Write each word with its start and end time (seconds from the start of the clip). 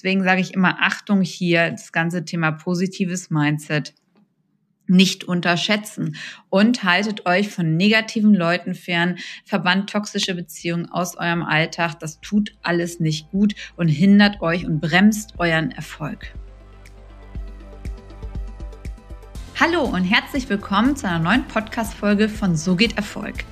Deswegen 0.00 0.24
sage 0.24 0.40
ich 0.40 0.54
immer 0.54 0.78
Achtung 0.80 1.20
hier, 1.20 1.72
das 1.72 1.92
ganze 1.92 2.24
Thema 2.24 2.52
positives 2.52 3.28
Mindset 3.28 3.92
nicht 4.86 5.24
unterschätzen 5.24 6.16
und 6.48 6.84
haltet 6.84 7.26
euch 7.26 7.50
von 7.50 7.76
negativen 7.76 8.32
Leuten 8.32 8.74
fern, 8.74 9.18
verbannt 9.44 9.90
toxische 9.90 10.34
Beziehungen 10.34 10.88
aus 10.88 11.18
eurem 11.18 11.42
Alltag. 11.42 12.00
Das 12.00 12.18
tut 12.22 12.56
alles 12.62 12.98
nicht 12.98 13.30
gut 13.30 13.54
und 13.76 13.88
hindert 13.88 14.40
euch 14.40 14.64
und 14.64 14.80
bremst 14.80 15.34
euren 15.36 15.70
Erfolg. 15.70 16.32
Hallo 19.56 19.82
und 19.82 20.04
herzlich 20.04 20.48
willkommen 20.48 20.96
zu 20.96 21.08
einer 21.08 21.18
neuen 21.18 21.46
Podcast-Folge 21.46 22.30
von 22.30 22.56
So 22.56 22.74
geht 22.74 22.96
Erfolg. 22.96 23.44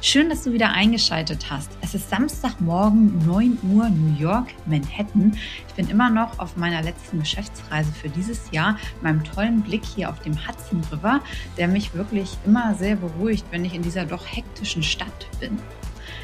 Schön, 0.00 0.28
dass 0.28 0.44
du 0.44 0.52
wieder 0.52 0.70
eingeschaltet 0.70 1.50
hast. 1.50 1.70
Es 1.80 1.92
ist 1.92 2.08
Samstagmorgen, 2.08 3.26
9 3.26 3.58
Uhr, 3.72 3.90
New 3.90 4.16
York, 4.16 4.46
Manhattan. 4.66 5.36
Ich 5.66 5.74
bin 5.74 5.88
immer 5.90 6.08
noch 6.08 6.38
auf 6.38 6.56
meiner 6.56 6.82
letzten 6.82 7.18
Geschäftsreise 7.18 7.90
für 7.90 8.08
dieses 8.08 8.48
Jahr, 8.52 8.78
meinem 9.02 9.24
tollen 9.24 9.60
Blick 9.60 9.84
hier 9.84 10.08
auf 10.08 10.20
dem 10.20 10.34
Hudson 10.46 10.84
River, 10.92 11.20
der 11.56 11.66
mich 11.66 11.94
wirklich 11.94 12.38
immer 12.46 12.76
sehr 12.76 12.94
beruhigt, 12.94 13.44
wenn 13.50 13.64
ich 13.64 13.74
in 13.74 13.82
dieser 13.82 14.04
doch 14.04 14.24
hektischen 14.24 14.84
Stadt 14.84 15.26
bin. 15.40 15.58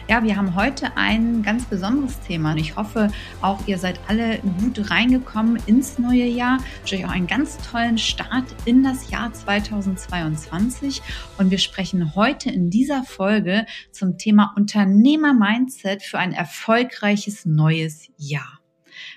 Ja, 0.07 0.23
wir 0.23 0.37
haben 0.37 0.55
heute 0.55 0.99
ein 0.99 1.43
ganz 1.43 1.65
besonderes 1.65 2.21
Thema 2.21 2.53
und 2.53 2.59
ich 2.59 2.77
hoffe, 2.77 3.09
auch 3.41 3.67
ihr 3.67 3.79
seid 3.79 3.99
alle 4.07 4.39
gut 4.61 4.91
reingekommen 4.91 5.57
ins 5.65 5.99
neue 5.99 6.27
Jahr. 6.27 6.59
Ich 6.85 6.93
wünsche 6.93 6.97
euch 6.97 7.11
auch 7.11 7.15
einen 7.15 7.27
ganz 7.27 7.57
tollen 7.57 7.97
Start 7.97 8.45
in 8.67 8.85
das 8.85 9.11
Jahr 9.11 9.33
2022 9.33 11.01
und 11.39 11.51
wir 11.51 11.57
sprechen 11.57 12.15
heute 12.15 12.51
in 12.51 12.69
dieser 12.69 13.03
Folge 13.03 13.65
zum 13.93 14.19
Thema 14.19 14.53
Unternehmer-Mindset 14.57 16.03
für 16.03 16.19
ein 16.19 16.33
erfolgreiches 16.33 17.47
neues 17.47 18.11
Jahr. 18.19 18.64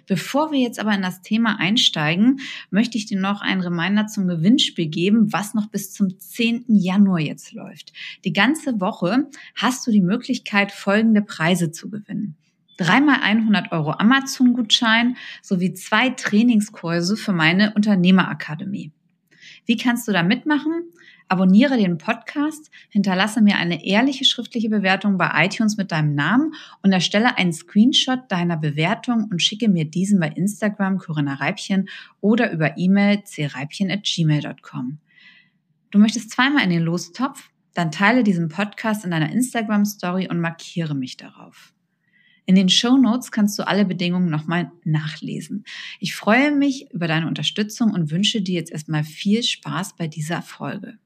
Bevor 0.06 0.52
wir 0.52 0.60
jetzt 0.60 0.80
aber 0.80 0.94
in 0.94 1.02
das 1.02 1.22
Thema 1.22 1.60
einsteigen, 1.60 2.40
möchte 2.70 2.98
ich 2.98 3.06
dir 3.06 3.20
noch 3.20 3.42
einen 3.42 3.62
Reminder 3.62 4.08
zum 4.08 4.28
Gewinnspiel 4.28 4.88
geben, 4.88 5.32
was 5.34 5.54
noch 5.54 5.68
bis 5.68 5.94
zum 5.94 6.20
10. 6.20 6.66
Januar 6.68 7.20
jetzt 7.20 7.54
läuft. 7.54 7.94
Die 8.26 8.34
ganze 8.34 8.80
Woche 8.80 9.28
hast 9.56 9.86
du 9.88 9.92
die 9.92 10.02
Möglichkeit, 10.02 10.72
folgende 10.72 11.22
Preise 11.22 11.72
zu 11.72 11.90
gewinnen. 11.90 12.36
Dreimal 12.78 13.22
100 13.22 13.72
Euro 13.72 13.92
Amazon-Gutschein 13.92 15.18
sowie 15.42 15.74
zwei 15.74 16.10
Trainingskurse 16.10 17.18
für 17.18 17.34
meine 17.34 17.74
Unternehmerakademie. 17.74 18.92
Wie 19.66 19.78
kannst 19.78 20.08
du 20.08 20.12
da 20.12 20.24
mitmachen? 20.24 20.84
Abonniere 21.30 21.78
den 21.78 21.98
Podcast, 21.98 22.72
hinterlasse 22.90 23.42
mir 23.42 23.58
eine 23.58 23.86
ehrliche 23.86 24.24
schriftliche 24.24 24.70
Bewertung 24.70 25.18
bei 25.18 25.30
iTunes 25.46 25.76
mit 25.76 25.92
deinem 25.92 26.16
Namen 26.16 26.54
und 26.82 26.94
erstelle 26.94 27.38
einen 27.38 27.52
Screenshot 27.52 28.20
deiner 28.30 28.56
Bewertung 28.56 29.28
und 29.30 29.42
schicke 29.42 29.68
mir 29.68 29.84
diesen 29.84 30.22
bei 30.22 30.30
Instagram 30.30 31.00
Corinna 31.00 31.34
Reibchen 31.34 31.90
oder 32.22 32.52
über 32.52 32.78
E-Mail 32.78 33.24
creibchen@gmail.com. 33.24 35.00
Du 35.92 36.00
möchtest 36.00 36.32
zweimal 36.32 36.64
in 36.64 36.70
den 36.70 36.84
Lostopf? 36.84 37.50
Dann 37.74 37.92
teile 37.92 38.24
diesen 38.24 38.48
Podcast 38.48 39.04
in 39.04 39.12
deiner 39.12 39.32
Instagram 39.32 39.84
Story 39.84 40.30
und 40.30 40.40
markiere 40.40 40.96
mich 40.96 41.18
darauf. 41.18 41.74
In 42.46 42.56
den 42.56 42.70
Show 42.70 42.96
Notes 42.96 43.32
kannst 43.32 43.60
du 43.60 43.68
alle 43.68 43.84
Bedingungen 43.84 44.30
nochmal 44.30 44.72
nachlesen. 44.86 45.66
Ich 46.00 46.16
freue 46.16 46.54
mich 46.54 46.90
über 46.94 47.08
deine 47.08 47.28
Unterstützung 47.28 47.92
und 47.92 48.12
wünsche 48.12 48.42
dir 48.42 48.56
jetzt 48.56 48.72
erstmal 48.72 49.04
viel 49.04 49.44
Spaß 49.44 49.98
bei 49.98 50.08
dieser 50.08 50.42
Folge. 50.42 50.98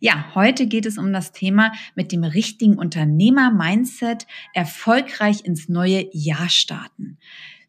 Ja, 0.00 0.26
heute 0.36 0.68
geht 0.68 0.86
es 0.86 0.96
um 0.96 1.12
das 1.12 1.32
Thema 1.32 1.72
mit 1.96 2.12
dem 2.12 2.22
richtigen 2.22 2.78
Unternehmer-Mindset 2.78 4.28
erfolgreich 4.54 5.44
ins 5.44 5.68
neue 5.68 6.08
Jahr 6.12 6.48
starten. 6.48 7.18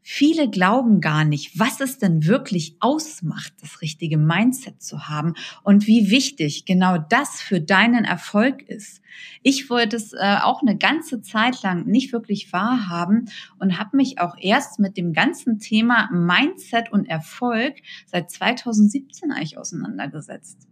Viele 0.04 0.48
glauben 0.48 1.02
gar 1.02 1.24
nicht, 1.24 1.58
was 1.58 1.82
es 1.82 1.98
denn 1.98 2.26
wirklich 2.26 2.76
ausmacht, 2.82 3.54
das 3.62 3.82
richtige 3.82 4.18
Mindset 4.18 4.82
zu 4.82 5.08
haben 5.08 5.34
und 5.64 5.88
wie 5.88 6.12
wichtig 6.12 6.66
genau 6.66 7.00
das 7.00 7.42
für 7.42 7.62
deinen 7.62 8.06
Erfolg 8.06 8.62
ist. 8.62 9.02
Ich 9.42 9.72
wollte 9.72 9.98
es 9.98 10.14
äh, 10.14 10.38
auch 10.44 10.62
eine 10.62 10.78
ganze 10.78 11.22
Zeit 11.22 11.64
lang 11.64 11.88
nicht 11.88 12.14
wirklich 12.14 12.54
wahrhaben 12.54 13.30
und 13.58 13.80
habe 13.80 13.98
mich 13.98 14.20
auch 14.20 14.36
erst 14.40 14.80
mit 14.80 14.98
dem 14.98 15.14
ganzen 15.14 15.60
Thema 15.60 16.10
Mindset 16.12 16.92
und 16.92 17.06
Erfolg 17.06 17.76
seit 18.06 18.30
2017 18.30 19.32
eigentlich 19.32 19.58
auseinandergesetzt. 19.58 20.69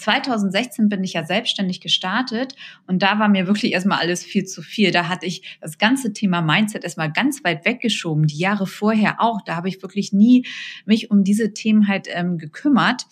2016 0.00 0.88
bin 0.88 1.04
ich 1.04 1.12
ja 1.12 1.24
selbstständig 1.24 1.80
gestartet 1.80 2.54
und 2.86 3.02
da 3.02 3.18
war 3.18 3.28
mir 3.28 3.46
wirklich 3.46 3.72
erstmal 3.72 3.98
alles 3.98 4.24
viel 4.24 4.44
zu 4.44 4.62
viel. 4.62 4.90
Da 4.90 5.08
hatte 5.08 5.26
ich 5.26 5.58
das 5.60 5.78
ganze 5.78 6.12
Thema 6.12 6.42
Mindset 6.42 6.84
erstmal 6.84 7.12
ganz 7.12 7.44
weit 7.44 7.64
weggeschoben, 7.64 8.26
die 8.26 8.38
Jahre 8.38 8.66
vorher 8.66 9.20
auch. 9.20 9.40
Da 9.42 9.56
habe 9.56 9.68
ich 9.68 9.82
wirklich 9.82 10.12
nie 10.12 10.46
mich 10.84 11.10
um 11.10 11.24
diese 11.24 11.52
Themen 11.52 11.88
halt 11.88 12.08
ähm, 12.10 12.38
gekümmert 12.38 13.06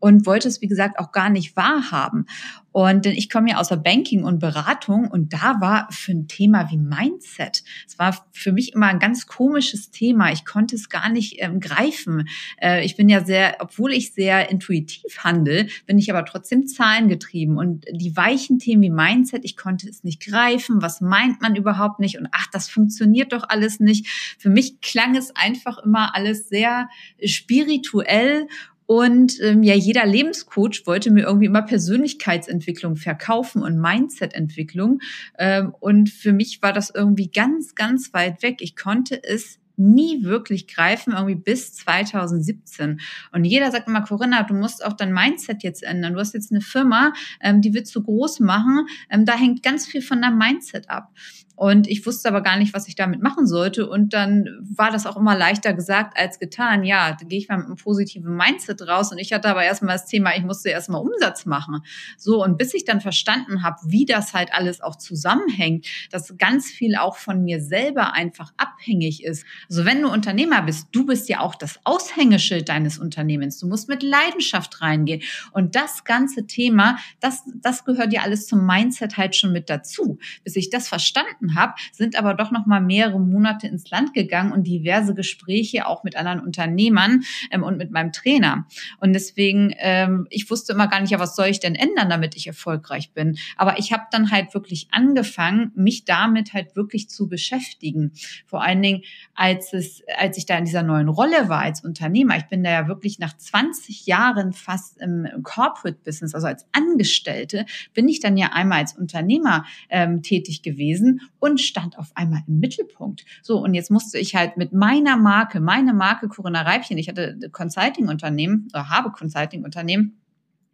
und 0.00 0.26
wollte 0.26 0.48
es, 0.48 0.60
wie 0.60 0.68
gesagt, 0.68 0.98
auch 0.98 1.12
gar 1.12 1.30
nicht 1.30 1.56
wahrhaben. 1.56 2.26
Und 2.70 3.06
denn 3.06 3.14
ich 3.14 3.28
komme 3.28 3.50
ja 3.50 3.56
aus 3.56 3.68
der 3.68 3.76
Banking 3.76 4.22
und 4.22 4.38
Beratung 4.38 5.08
und 5.08 5.32
da 5.32 5.56
war 5.60 5.88
für 5.90 6.12
ein 6.12 6.28
Thema 6.28 6.70
wie 6.70 6.76
Mindset, 6.76 7.64
es 7.86 7.98
war 7.98 8.24
für 8.30 8.52
mich 8.52 8.74
immer 8.74 8.86
ein 8.86 9.00
ganz 9.00 9.26
komisches 9.26 9.90
Thema. 9.90 10.30
Ich 10.30 10.44
konnte 10.44 10.76
es 10.76 10.88
gar 10.88 11.08
nicht 11.08 11.36
ähm, 11.38 11.58
greifen. 11.58 12.28
Äh, 12.60 12.84
ich 12.84 12.94
bin 12.94 13.08
ja 13.08 13.24
sehr, 13.24 13.56
obwohl 13.60 13.92
ich 13.92 14.12
sehr 14.12 14.50
intuitiv 14.50 15.24
handle, 15.24 15.66
bin 15.86 15.98
ich 15.98 16.10
aber 16.10 16.24
trotzdem 16.24 16.66
zahlengetrieben. 16.66 17.56
Und 17.56 17.86
die 17.90 18.16
weichen 18.16 18.58
Themen 18.58 18.82
wie 18.82 18.90
Mindset, 18.90 19.44
ich 19.44 19.56
konnte 19.56 19.88
es 19.88 20.04
nicht 20.04 20.24
greifen. 20.24 20.80
Was 20.80 21.00
meint 21.00 21.40
man 21.40 21.56
überhaupt 21.56 21.98
nicht? 21.98 22.18
Und 22.18 22.28
ach, 22.32 22.46
das 22.52 22.68
funktioniert 22.68 23.32
doch 23.32 23.48
alles 23.48 23.80
nicht. 23.80 24.06
Für 24.38 24.50
mich 24.50 24.80
klang 24.80 25.16
es 25.16 25.34
einfach 25.34 25.78
immer 25.78 26.14
alles 26.14 26.48
sehr 26.48 26.88
spirituell 27.24 28.46
und 28.88 29.38
ähm, 29.42 29.62
ja, 29.62 29.74
jeder 29.74 30.06
Lebenscoach 30.06 30.86
wollte 30.86 31.10
mir 31.10 31.24
irgendwie 31.24 31.44
immer 31.44 31.60
Persönlichkeitsentwicklung 31.60 32.96
verkaufen 32.96 33.62
und 33.62 33.78
Mindsetentwicklung. 33.78 35.00
Ähm, 35.38 35.74
und 35.78 36.08
für 36.08 36.32
mich 36.32 36.62
war 36.62 36.72
das 36.72 36.88
irgendwie 36.88 37.30
ganz, 37.30 37.74
ganz 37.74 38.14
weit 38.14 38.42
weg. 38.42 38.60
Ich 38.60 38.76
konnte 38.76 39.22
es 39.22 39.58
nie 39.76 40.24
wirklich 40.24 40.68
greifen, 40.68 41.12
irgendwie 41.12 41.34
bis 41.34 41.74
2017. 41.74 43.00
Und 43.30 43.44
jeder 43.44 43.70
sagt 43.70 43.88
immer, 43.88 44.00
Corinna, 44.00 44.42
du 44.44 44.54
musst 44.54 44.82
auch 44.82 44.94
dein 44.94 45.12
Mindset 45.12 45.62
jetzt 45.62 45.82
ändern. 45.82 46.14
Du 46.14 46.20
hast 46.20 46.32
jetzt 46.32 46.50
eine 46.50 46.62
Firma, 46.62 47.12
ähm, 47.42 47.60
die 47.60 47.74
willst 47.74 47.94
du 47.94 48.02
groß 48.02 48.40
machen. 48.40 48.86
Ähm, 49.10 49.26
da 49.26 49.36
hängt 49.36 49.62
ganz 49.62 49.86
viel 49.86 50.00
von 50.00 50.22
deinem 50.22 50.38
Mindset 50.38 50.88
ab. 50.88 51.12
Und 51.58 51.88
ich 51.88 52.06
wusste 52.06 52.28
aber 52.28 52.40
gar 52.40 52.56
nicht, 52.56 52.72
was 52.72 52.86
ich 52.86 52.94
damit 52.94 53.20
machen 53.20 53.48
sollte. 53.48 53.88
Und 53.88 54.14
dann 54.14 54.46
war 54.62 54.92
das 54.92 55.06
auch 55.06 55.16
immer 55.16 55.36
leichter 55.36 55.74
gesagt 55.74 56.16
als 56.16 56.38
getan. 56.38 56.84
Ja, 56.84 57.16
da 57.18 57.26
gehe 57.26 57.36
ich 57.36 57.48
mal 57.48 57.56
mit 57.56 57.66
einem 57.66 57.74
positiven 57.74 58.36
Mindset 58.36 58.86
raus. 58.86 59.10
Und 59.10 59.18
ich 59.18 59.32
hatte 59.32 59.48
aber 59.48 59.64
erstmal 59.64 59.96
das 59.96 60.06
Thema, 60.06 60.36
ich 60.36 60.44
musste 60.44 60.68
erstmal 60.68 61.00
Umsatz 61.00 61.46
machen. 61.46 61.80
So, 62.16 62.44
und 62.44 62.58
bis 62.58 62.74
ich 62.74 62.84
dann 62.84 63.00
verstanden 63.00 63.64
habe, 63.64 63.76
wie 63.86 64.06
das 64.06 64.34
halt 64.34 64.54
alles 64.54 64.80
auch 64.80 64.94
zusammenhängt, 64.94 65.88
dass 66.12 66.38
ganz 66.38 66.70
viel 66.70 66.94
auch 66.94 67.16
von 67.16 67.42
mir 67.42 67.60
selber 67.60 68.12
einfach 68.12 68.52
abhängig 68.56 69.24
ist. 69.24 69.44
Also 69.68 69.84
wenn 69.84 70.00
du 70.00 70.12
Unternehmer 70.12 70.62
bist, 70.62 70.86
du 70.92 71.06
bist 71.06 71.28
ja 71.28 71.40
auch 71.40 71.56
das 71.56 71.80
Aushängeschild 71.82 72.68
deines 72.68 73.00
Unternehmens. 73.00 73.58
Du 73.58 73.66
musst 73.66 73.88
mit 73.88 74.04
Leidenschaft 74.04 74.80
reingehen. 74.80 75.22
Und 75.50 75.74
das 75.74 76.04
ganze 76.04 76.46
Thema, 76.46 76.98
das, 77.18 77.42
das 77.56 77.84
gehört 77.84 78.12
ja 78.12 78.22
alles 78.22 78.46
zum 78.46 78.64
Mindset 78.64 79.16
halt 79.16 79.34
schon 79.34 79.50
mit 79.50 79.68
dazu. 79.68 80.18
Bis 80.44 80.54
ich 80.54 80.70
das 80.70 80.86
verstanden 80.86 81.47
gefunden 81.48 81.54
habe, 81.54 81.74
sind 81.92 82.16
aber 82.16 82.34
doch 82.34 82.50
noch 82.50 82.66
mal 82.66 82.80
mehrere 82.80 83.20
Monate 83.20 83.66
ins 83.66 83.90
Land 83.90 84.14
gegangen 84.14 84.52
und 84.52 84.66
diverse 84.66 85.14
Gespräche 85.14 85.86
auch 85.86 86.04
mit 86.04 86.16
anderen 86.16 86.40
Unternehmern 86.40 87.22
ähm, 87.50 87.62
und 87.62 87.76
mit 87.76 87.90
meinem 87.90 88.12
Trainer. 88.12 88.66
Und 89.00 89.12
deswegen, 89.12 89.74
ähm, 89.78 90.26
ich 90.30 90.50
wusste 90.50 90.72
immer 90.72 90.88
gar 90.88 91.00
nicht, 91.00 91.10
ja, 91.10 91.18
was 91.18 91.36
soll 91.36 91.46
ich 91.46 91.60
denn 91.60 91.74
ändern, 91.74 92.08
damit 92.08 92.36
ich 92.36 92.46
erfolgreich 92.46 93.12
bin. 93.12 93.38
Aber 93.56 93.78
ich 93.78 93.92
habe 93.92 94.04
dann 94.10 94.30
halt 94.30 94.54
wirklich 94.54 94.88
angefangen, 94.90 95.72
mich 95.74 96.04
damit 96.04 96.52
halt 96.52 96.76
wirklich 96.76 97.08
zu 97.08 97.28
beschäftigen. 97.28 98.12
Vor 98.46 98.62
allen 98.62 98.82
Dingen, 98.82 99.02
als 99.34 99.72
es, 99.72 100.02
als 100.18 100.38
ich 100.38 100.46
da 100.46 100.58
in 100.58 100.64
dieser 100.64 100.82
neuen 100.82 101.08
Rolle 101.08 101.48
war 101.48 101.60
als 101.60 101.84
Unternehmer. 101.84 102.36
Ich 102.36 102.46
bin 102.46 102.62
da 102.64 102.70
ja 102.70 102.88
wirklich 102.88 103.18
nach 103.18 103.36
20 103.36 104.06
Jahren 104.06 104.52
fast 104.52 104.98
im 105.00 105.26
Corporate 105.42 105.98
Business, 106.04 106.34
also 106.34 106.46
als 106.46 106.66
Angestellte, 106.72 107.66
bin 107.94 108.08
ich 108.08 108.20
dann 108.20 108.36
ja 108.36 108.50
einmal 108.52 108.80
als 108.80 108.96
Unternehmer 108.96 109.64
ähm, 109.90 110.22
tätig 110.22 110.62
gewesen 110.62 111.20
und 111.40 111.60
stand 111.60 111.98
auf 111.98 112.10
einmal 112.14 112.42
im 112.46 112.58
Mittelpunkt. 112.58 113.24
So, 113.42 113.58
und 113.58 113.74
jetzt 113.74 113.90
musste 113.90 114.18
ich 114.18 114.34
halt 114.34 114.56
mit 114.56 114.72
meiner 114.72 115.16
Marke, 115.16 115.60
meine 115.60 115.94
Marke 115.94 116.28
Corinna 116.28 116.62
Reibchen, 116.62 116.98
ich 116.98 117.08
hatte 117.08 117.38
Consulting-Unternehmen 117.52 118.68
oder 118.72 118.88
habe 118.88 119.10
Consulting-Unternehmen, 119.10 120.18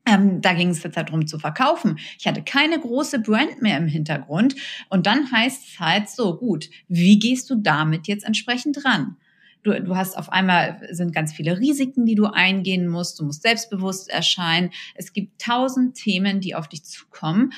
ähm, 0.07 0.43
da 0.43 0.53
ging 0.53 0.69
es 0.69 0.83
jetzt 0.83 0.97
halt 0.97 1.09
darum 1.09 1.27
zu 1.27 1.39
verkaufen. 1.39 1.99
Ich 2.19 2.27
hatte 2.27 2.43
keine 2.43 2.79
große 2.79 3.21
Brand 3.21 3.63
mehr 3.63 3.79
im 3.79 3.87
Hintergrund. 3.87 4.55
Und 4.91 5.07
dann 5.07 5.31
heißt 5.33 5.69
es 5.69 5.81
halt 5.81 6.09
so, 6.11 6.37
gut, 6.37 6.69
wie 6.89 7.19
gehst 7.19 7.49
du 7.49 7.55
damit 7.55 8.07
jetzt 8.07 8.25
entsprechend 8.25 8.85
ran? 8.85 9.17
Du, 9.63 9.73
du 9.83 9.97
hast 9.97 10.19
auf 10.19 10.31
einmal 10.31 10.79
sind 10.91 11.15
ganz 11.15 11.33
viele 11.33 11.59
Risiken, 11.59 12.05
die 12.05 12.17
du 12.17 12.27
eingehen 12.27 12.87
musst. 12.87 13.19
Du 13.19 13.25
musst 13.25 13.41
selbstbewusst 13.41 14.11
erscheinen. 14.11 14.71
Es 14.95 15.15
gibt 15.15 15.41
tausend 15.41 15.95
Themen, 15.95 16.41
die 16.41 16.55
auf 16.55 16.69
dich 16.69 16.85
zukommen. 16.85 17.55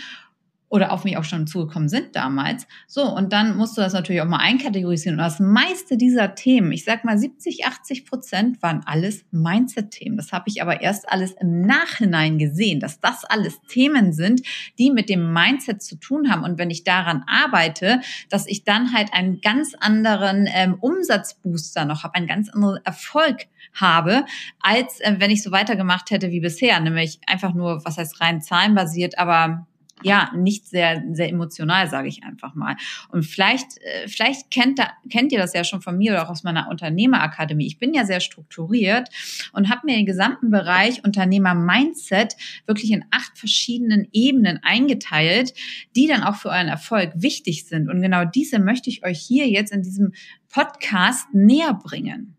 Oder 0.69 0.93
auf 0.93 1.05
mich 1.05 1.17
auch 1.17 1.25
schon 1.25 1.47
zugekommen 1.47 1.89
sind 1.89 2.17
damals. 2.17 2.67
So, 2.89 3.03
und 3.03 3.33
dann 3.33 3.57
musst 3.57 3.77
du 3.77 3.81
das 3.81 3.93
natürlich 3.93 4.21
auch 4.21 4.27
mal 4.27 4.39
einkategorisieren. 4.39 5.19
Und 5.19 5.25
das 5.25 5.39
meiste 5.39 5.97
dieser 5.97 6.35
Themen, 6.35 6.73
ich 6.73 6.85
sag 6.85 7.05
mal 7.05 7.17
70, 7.17 7.67
80 7.67 8.05
Prozent, 8.05 8.63
waren 8.63 8.83
alles 8.85 9.25
Mindset-Themen. 9.31 10.17
Das 10.17 10.33
habe 10.33 10.45
ich 10.49 10.63
aber 10.63 10.81
erst 10.81 11.09
alles 11.09 11.33
im 11.41 11.63
Nachhinein 11.63 12.39
gesehen, 12.39 12.81
dass 12.81 13.01
das 13.01 13.25
alles 13.25 13.61
Themen 13.69 14.13
sind, 14.13 14.43
die 14.79 14.91
mit 14.91 15.09
dem 15.09 15.33
Mindset 15.33 15.83
zu 15.83 15.97
tun 15.97 16.31
haben. 16.31 16.43
Und 16.43 16.59
wenn 16.59 16.71
ich 16.71 16.83
daran 16.83 17.25
arbeite, 17.29 18.01
dass 18.29 18.47
ich 18.49 18.65
dann 18.65 18.93
halt 18.93 19.13
einen 19.13 19.41
ganz 19.41 19.75
anderen 19.79 20.49
ähm, 20.53 20.75
Umsatzbooster 20.81 21.85
noch 21.85 22.03
habe, 22.03 22.17
einen 22.17 22.27
ganz 22.27 22.49
anderen 22.49 22.85
Erfolg 22.85 23.47
habe, 23.73 24.25
als 24.61 25.01
äh, 25.01 25.15
wenn 25.19 25.31
ich 25.31 25.45
so 25.45 25.53
weitergemacht 25.53 26.11
hätte 26.11 26.31
wie 26.33 26.41
bisher, 26.41 26.81
nämlich 26.81 27.21
einfach 27.29 27.55
nur, 27.55 27.85
was 27.85 27.99
heißt 27.99 28.21
rein 28.21 28.43
zahlenbasiert, 28.43 29.19
aber 29.19 29.67
ja 30.03 30.31
nicht 30.37 30.67
sehr 30.67 31.03
sehr 31.13 31.29
emotional, 31.29 31.89
sage 31.89 32.09
ich 32.09 32.23
einfach 32.25 32.55
mal. 32.55 32.77
Und 33.09 33.25
vielleicht 33.25 33.79
äh, 33.83 34.09
vielleicht 34.09 34.51
kennt 34.51 34.79
da, 34.79 34.91
kennt 35.11 35.33
ihr 35.33 35.39
das 35.39 35.55
ja 35.55 35.65
schon 35.65 35.83
von 35.83 35.97
mir 35.97 36.13
oder 36.13 36.25
auch 36.25 36.31
aus 36.31 36.43
meiner 36.43 36.69
Unternehmerakademie. 36.69 37.67
Ich 37.67 37.79
bin 37.79 37.95
ja 37.95 38.05
sehr 38.05 38.21
strukturiert 38.21 39.09
und 39.53 39.71
habe 39.71 39.83
mir 39.85 39.97
den 39.97 40.07
gesamten 40.07 40.51
Bereich 40.51 41.05
Unternehmer 41.05 41.55
Mindset 41.55 42.37
wirklich 42.67 42.91
in 42.91 43.05
acht 43.11 43.39
verschiedenen 43.39 44.09
Ebenen 44.13 44.61
eingeteilt, 44.63 45.55
die 45.95 46.07
dann 46.07 46.23
auch 46.23 46.37
für 46.37 46.51
euren 46.51 46.69
Erfolg 46.69 47.13
wichtig 47.15 47.67
sind. 47.67 47.89
Und 47.89 48.03
genau 48.03 48.25
diese 48.25 48.59
möchte 48.59 48.91
ich 48.91 49.05
euch 49.05 49.21
hier 49.21 49.49
jetzt 49.49 49.73
in 49.73 49.83
diesem 49.83 50.13
Podcast 50.49 51.33
näher 51.33 51.75
bringen. 51.75 52.36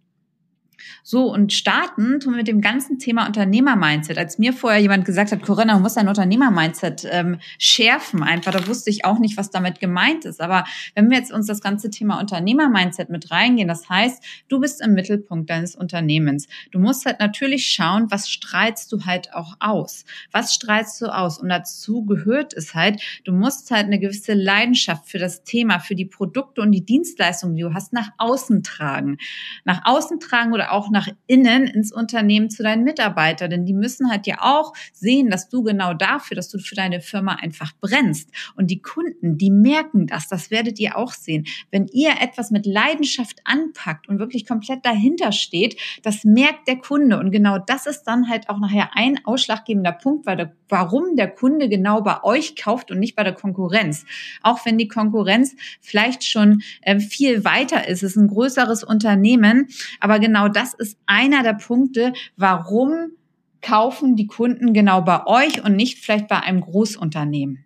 So, 1.03 1.31
und 1.31 1.53
starten 1.53 2.19
tun 2.19 2.33
wir 2.33 2.37
mit 2.37 2.47
dem 2.47 2.61
ganzen 2.61 2.99
Thema 2.99 3.27
Unternehmer-Mindset. 3.27 4.17
Als 4.17 4.37
mir 4.37 4.53
vorher 4.53 4.79
jemand 4.79 5.05
gesagt 5.05 5.31
hat, 5.31 5.41
Corinna, 5.41 5.75
du 5.75 5.79
musst 5.79 5.97
dein 5.97 6.07
Unternehmer-Mindset 6.07 7.07
ähm, 7.11 7.39
schärfen 7.57 8.23
einfach, 8.23 8.51
da 8.51 8.67
wusste 8.67 8.89
ich 8.89 9.05
auch 9.05 9.19
nicht, 9.19 9.37
was 9.37 9.49
damit 9.49 9.79
gemeint 9.79 10.25
ist. 10.25 10.41
Aber 10.41 10.65
wenn 10.95 11.09
wir 11.09 11.17
jetzt 11.17 11.31
uns 11.31 11.47
das 11.47 11.61
ganze 11.61 11.89
Thema 11.89 12.19
Unternehmer-Mindset 12.19 13.09
mit 13.09 13.31
reingehen, 13.31 13.67
das 13.67 13.89
heißt, 13.89 14.23
du 14.49 14.59
bist 14.59 14.81
im 14.81 14.93
Mittelpunkt 14.93 15.49
deines 15.49 15.75
Unternehmens. 15.75 16.47
Du 16.71 16.79
musst 16.79 17.05
halt 17.05 17.19
natürlich 17.19 17.67
schauen, 17.67 18.07
was 18.09 18.29
strahlst 18.29 18.91
du 18.91 19.05
halt 19.05 19.33
auch 19.33 19.55
aus? 19.59 20.05
Was 20.31 20.53
strahlst 20.53 21.01
du 21.01 21.07
aus? 21.07 21.39
Und 21.39 21.49
dazu 21.49 22.05
gehört 22.05 22.53
es 22.53 22.75
halt, 22.75 23.01
du 23.23 23.31
musst 23.31 23.71
halt 23.71 23.85
eine 23.85 23.99
gewisse 23.99 24.33
Leidenschaft 24.33 25.07
für 25.09 25.19
das 25.19 25.43
Thema, 25.43 25.79
für 25.79 25.95
die 25.95 26.05
Produkte 26.05 26.61
und 26.61 26.71
die 26.71 26.85
Dienstleistungen, 26.85 27.55
die 27.55 27.63
du 27.63 27.73
hast, 27.73 27.93
nach 27.93 28.09
außen 28.17 28.63
tragen. 28.63 29.17
Nach 29.63 29.81
außen 29.85 30.19
tragen 30.19 30.53
oder 30.53 30.66
auch 30.67 30.89
nach 30.89 31.07
innen 31.27 31.65
ins 31.67 31.91
Unternehmen 31.91 32.49
zu 32.49 32.63
deinen 32.63 32.83
Mitarbeitern, 32.83 33.49
denn 33.49 33.65
die 33.65 33.73
müssen 33.73 34.09
halt 34.09 34.27
ja 34.27 34.37
auch 34.41 34.73
sehen, 34.93 35.29
dass 35.29 35.49
du 35.49 35.63
genau 35.63 35.93
dafür, 35.93 36.35
dass 36.35 36.49
du 36.49 36.59
für 36.59 36.75
deine 36.75 37.01
Firma 37.01 37.33
einfach 37.35 37.73
brennst. 37.79 38.29
Und 38.55 38.71
die 38.71 38.81
Kunden, 38.81 39.37
die 39.37 39.51
merken 39.51 40.07
das, 40.07 40.27
das 40.27 40.51
werdet 40.51 40.79
ihr 40.79 40.97
auch 40.97 41.11
sehen. 41.11 41.45
Wenn 41.71 41.87
ihr 41.87 42.11
etwas 42.21 42.51
mit 42.51 42.65
Leidenschaft 42.65 43.39
anpackt 43.43 44.07
und 44.07 44.19
wirklich 44.19 44.45
komplett 44.45 44.85
dahinter 44.85 45.31
steht, 45.31 45.79
das 46.03 46.23
merkt 46.23 46.67
der 46.67 46.77
Kunde. 46.77 47.19
Und 47.19 47.31
genau 47.31 47.57
das 47.57 47.85
ist 47.85 48.03
dann 48.03 48.29
halt 48.29 48.49
auch 48.49 48.59
nachher 48.59 48.91
ein 48.93 49.19
ausschlaggebender 49.25 49.91
Punkt, 49.91 50.25
weil 50.25 50.37
der, 50.37 50.53
warum 50.69 51.15
der 51.15 51.29
Kunde 51.29 51.69
genau 51.69 52.01
bei 52.01 52.23
euch 52.23 52.55
kauft 52.55 52.91
und 52.91 52.99
nicht 52.99 53.15
bei 53.15 53.23
der 53.23 53.33
Konkurrenz. 53.33 54.05
Auch 54.41 54.65
wenn 54.65 54.77
die 54.77 54.87
Konkurrenz 54.87 55.55
vielleicht 55.81 56.23
schon 56.23 56.61
äh, 56.81 56.99
viel 56.99 57.43
weiter 57.43 57.87
ist, 57.87 58.03
es 58.03 58.11
ist 58.11 58.17
ein 58.17 58.27
größeres 58.27 58.83
Unternehmen, 58.83 59.67
aber 59.99 60.19
genau 60.19 60.47
das 60.57 60.73
ist 60.73 60.97
einer 61.05 61.43
der 61.43 61.53
Punkte, 61.53 62.13
warum 62.35 63.11
kaufen 63.61 64.15
die 64.15 64.25
Kunden 64.25 64.73
genau 64.73 65.01
bei 65.01 65.27
euch 65.27 65.63
und 65.63 65.75
nicht 65.75 65.99
vielleicht 65.99 66.27
bei 66.27 66.39
einem 66.39 66.61
Großunternehmen. 66.61 67.63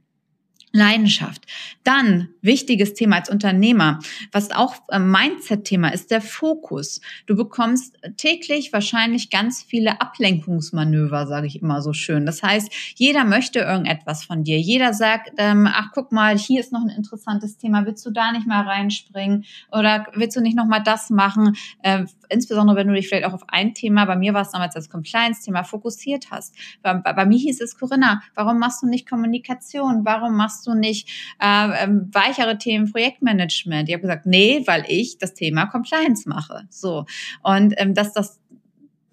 Leidenschaft. 0.71 1.45
Dann 1.83 2.29
wichtiges 2.41 2.94
Thema 2.94 3.18
als 3.18 3.29
Unternehmer, 3.29 4.00
was 4.31 4.51
auch 4.51 4.75
Mindset-Thema 4.91 5.89
ist, 5.89 6.12
der 6.12 6.21
Fokus. 6.21 7.01
Du 7.25 7.35
bekommst 7.35 7.97
täglich 8.18 8.71
wahrscheinlich 8.71 9.29
ganz 9.29 9.63
viele 9.63 10.00
Ablenkungsmanöver, 10.00 11.27
sage 11.27 11.47
ich 11.47 11.62
immer 11.62 11.81
so 11.81 11.94
schön. 11.94 12.25
Das 12.25 12.41
heißt, 12.41 12.71
jeder 12.95 13.25
möchte 13.25 13.59
irgendetwas 13.59 14.23
von 14.23 14.44
dir. 14.44 14.59
Jeder 14.59 14.94
sagt, 14.94 15.31
ähm, 15.38 15.68
ach 15.71 15.89
guck 15.94 16.12
mal, 16.12 16.38
hier 16.38 16.62
ist 16.62 16.71
noch 16.71 16.81
ein 16.81 16.89
interessantes 16.89 17.57
Thema. 17.57 17.85
Willst 17.85 18.06
du 18.06 18.12
da 18.12 18.31
nicht 18.31 18.47
mal 18.47 18.63
reinspringen 18.63 19.45
oder 19.71 20.07
willst 20.13 20.38
du 20.38 20.41
nicht 20.41 20.56
noch 20.56 20.68
mal 20.68 20.79
das 20.79 21.09
machen? 21.09 21.56
Äh, 21.83 22.06
insbesondere 22.29 22.77
wenn 22.77 22.88
du 22.88 22.94
dich 22.94 23.07
vielleicht 23.07 23.25
auch 23.25 23.33
auf 23.33 23.44
ein 23.47 23.73
Thema, 23.73 24.06
bei 24.06 24.15
mir 24.15 24.33
war 24.33 24.44
es 24.44 24.51
damals 24.51 24.75
als 24.75 24.89
Compliance-Thema 24.89 25.63
fokussiert 25.63 26.31
hast. 26.31 26.56
Bei, 26.81 26.94
bei, 26.94 27.13
bei 27.13 27.25
mir 27.25 27.38
hieß 27.38 27.62
es 27.62 27.77
Corinna, 27.77 28.21
warum 28.35 28.59
machst 28.59 28.81
du 28.81 28.88
nicht 28.88 29.09
Kommunikation? 29.09 30.06
Warum 30.06 30.35
machst 30.35 30.61
machst 30.62 30.68
du 30.68 30.74
nicht 30.74 31.10
äh, 31.40 31.84
ähm, 31.84 32.10
weichere 32.12 32.58
Themen 32.58 32.92
Projektmanagement? 32.92 33.90
Ich 33.90 33.94
habe 33.94 34.02
gesagt, 34.02 34.25
nee, 34.25 34.63
weil 34.66 34.86
ich 34.88 35.18
das 35.18 35.34
Thema 35.34 35.66
Compliance 35.66 36.28
mache. 36.28 36.63
So. 36.69 37.06
Und 37.44 37.74
ähm, 37.78 37.94
dass 37.94 38.13
das 38.13 38.40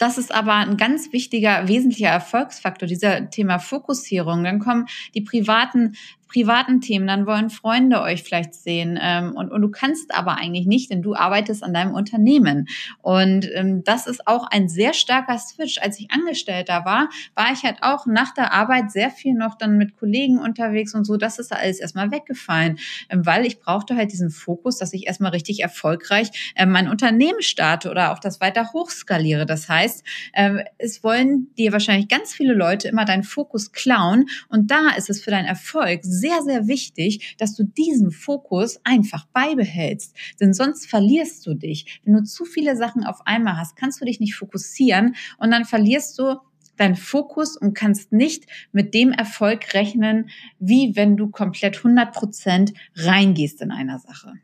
das 0.00 0.17
ist 0.17 0.33
aber 0.33 0.55
ein 0.55 0.77
ganz 0.77 1.12
wichtiger, 1.12 1.67
wesentlicher 1.67 2.11
Erfolgsfaktor, 2.11 2.87
dieser 2.87 3.31
Thema 3.31 3.59
Fokussierung. 3.59 4.45
Dann 4.45 4.61
kommen 4.61 4.87
die 5.17 5.23
privaten 5.23 5.97
privaten 6.29 6.81
Themen, 6.81 7.07
dann 7.07 7.27
wollen 7.27 7.51
Freunde 7.51 8.03
euch 8.03 8.23
vielleicht 8.23 8.55
sehen 8.55 8.99
ähm, 9.01 9.35
und, 9.35 9.51
und 9.51 9.63
du 9.63 9.71
kannst 9.71 10.15
aber 10.15 10.37
eigentlich 10.37 10.67
nicht, 10.67 10.91
denn 10.91 11.03
du 11.03 11.15
arbeitest 11.15 11.63
an 11.63 11.73
deinem 11.73 11.95
Unternehmen. 11.95 12.69
Und 13.01 13.49
ähm, 13.55 13.83
das 13.85 14.07
ist 14.07 14.27
auch 14.27 14.47
ein 14.51 14.69
sehr 14.69 14.93
starker 14.93 15.39
Switch. 15.39 15.79
Als 15.81 15.99
ich 15.99 16.11
Angestellter 16.11 16.85
war, 16.85 17.09
war 17.35 17.53
ich 17.53 17.63
halt 17.63 17.79
auch 17.81 18.07
nach 18.07 18.35
der 18.35 18.53
Arbeit 18.53 18.93
sehr 18.93 19.11
viel 19.11 19.35
noch 19.35 19.57
dann 19.57 19.79
mit 19.79 19.97
Kollegen 19.97 20.39
unterwegs 20.39 20.95
und 20.95 21.05
so. 21.05 21.17
Das 21.17 21.39
ist 21.39 21.53
alles 21.53 21.81
erstmal 21.81 22.11
weggefallen, 22.11 22.79
ähm, 23.09 23.25
weil 23.25 23.47
ich 23.47 23.59
brauchte 23.59 23.97
halt 23.97 24.13
diesen 24.13 24.31
Fokus, 24.31 24.79
dass 24.79 24.93
ich 24.93 25.07
erstmal 25.07 25.33
richtig 25.33 25.61
erfolgreich 25.61 26.53
äh, 26.55 26.67
mein 26.67 26.89
Unternehmen 26.89 27.41
starte 27.41 27.91
oder 27.91 28.13
auch 28.13 28.19
das 28.19 28.41
weiter 28.41 28.73
hochskaliere. 28.73 29.47
Das 29.47 29.69
heißt, 29.69 30.05
äh, 30.35 30.65
es 30.77 31.03
wollen 31.03 31.49
dir 31.57 31.73
wahrscheinlich 31.73 32.09
ganz 32.09 32.35
viele 32.35 32.55
Leute 32.55 32.89
immer 32.89 33.05
deinen 33.05 33.25
Fokus 33.25 33.73
klauen 33.73 34.27
und 34.49 34.71
da 34.71 34.91
ist 34.97 35.09
es 35.09 35.23
für 35.23 35.31
deinen 35.31 35.47
Erfolg 35.47 36.01
sehr, 36.20 36.43
sehr 36.43 36.67
wichtig, 36.69 37.37
dass 37.38 37.55
du 37.55 37.65
diesen 37.65 38.11
Fokus 38.11 38.81
einfach 38.85 39.26
beibehältst. 39.32 40.15
Denn 40.41 40.53
sonst 40.53 40.87
verlierst 40.87 41.47
du 41.47 41.55
dich. 41.55 42.00
Wenn 42.05 42.15
du 42.15 42.23
zu 42.25 42.44
viele 42.44 42.76
Sachen 42.76 43.05
auf 43.05 43.26
einmal 43.26 43.56
hast, 43.56 43.76
kannst 43.76 44.00
du 44.00 44.05
dich 44.05 44.20
nicht 44.20 44.35
fokussieren 44.35 45.17
und 45.38 45.50
dann 45.50 45.65
verlierst 45.65 46.19
du 46.19 46.37
deinen 46.76 46.97
Fokus 46.97 47.56
und 47.56 47.75
kannst 47.75 48.12
nicht 48.12 48.47
mit 48.73 48.94
dem 48.94 49.12
Erfolg 49.12 49.75
rechnen, 49.75 50.31
wie 50.59 50.97
wenn 50.97 51.17
du 51.17 51.29
komplett 51.29 51.76
100 51.79 52.12
Prozent 52.15 52.73
reingehst 52.94 53.61
in 53.61 53.70
einer 53.70 53.99
Sache. 53.99 54.35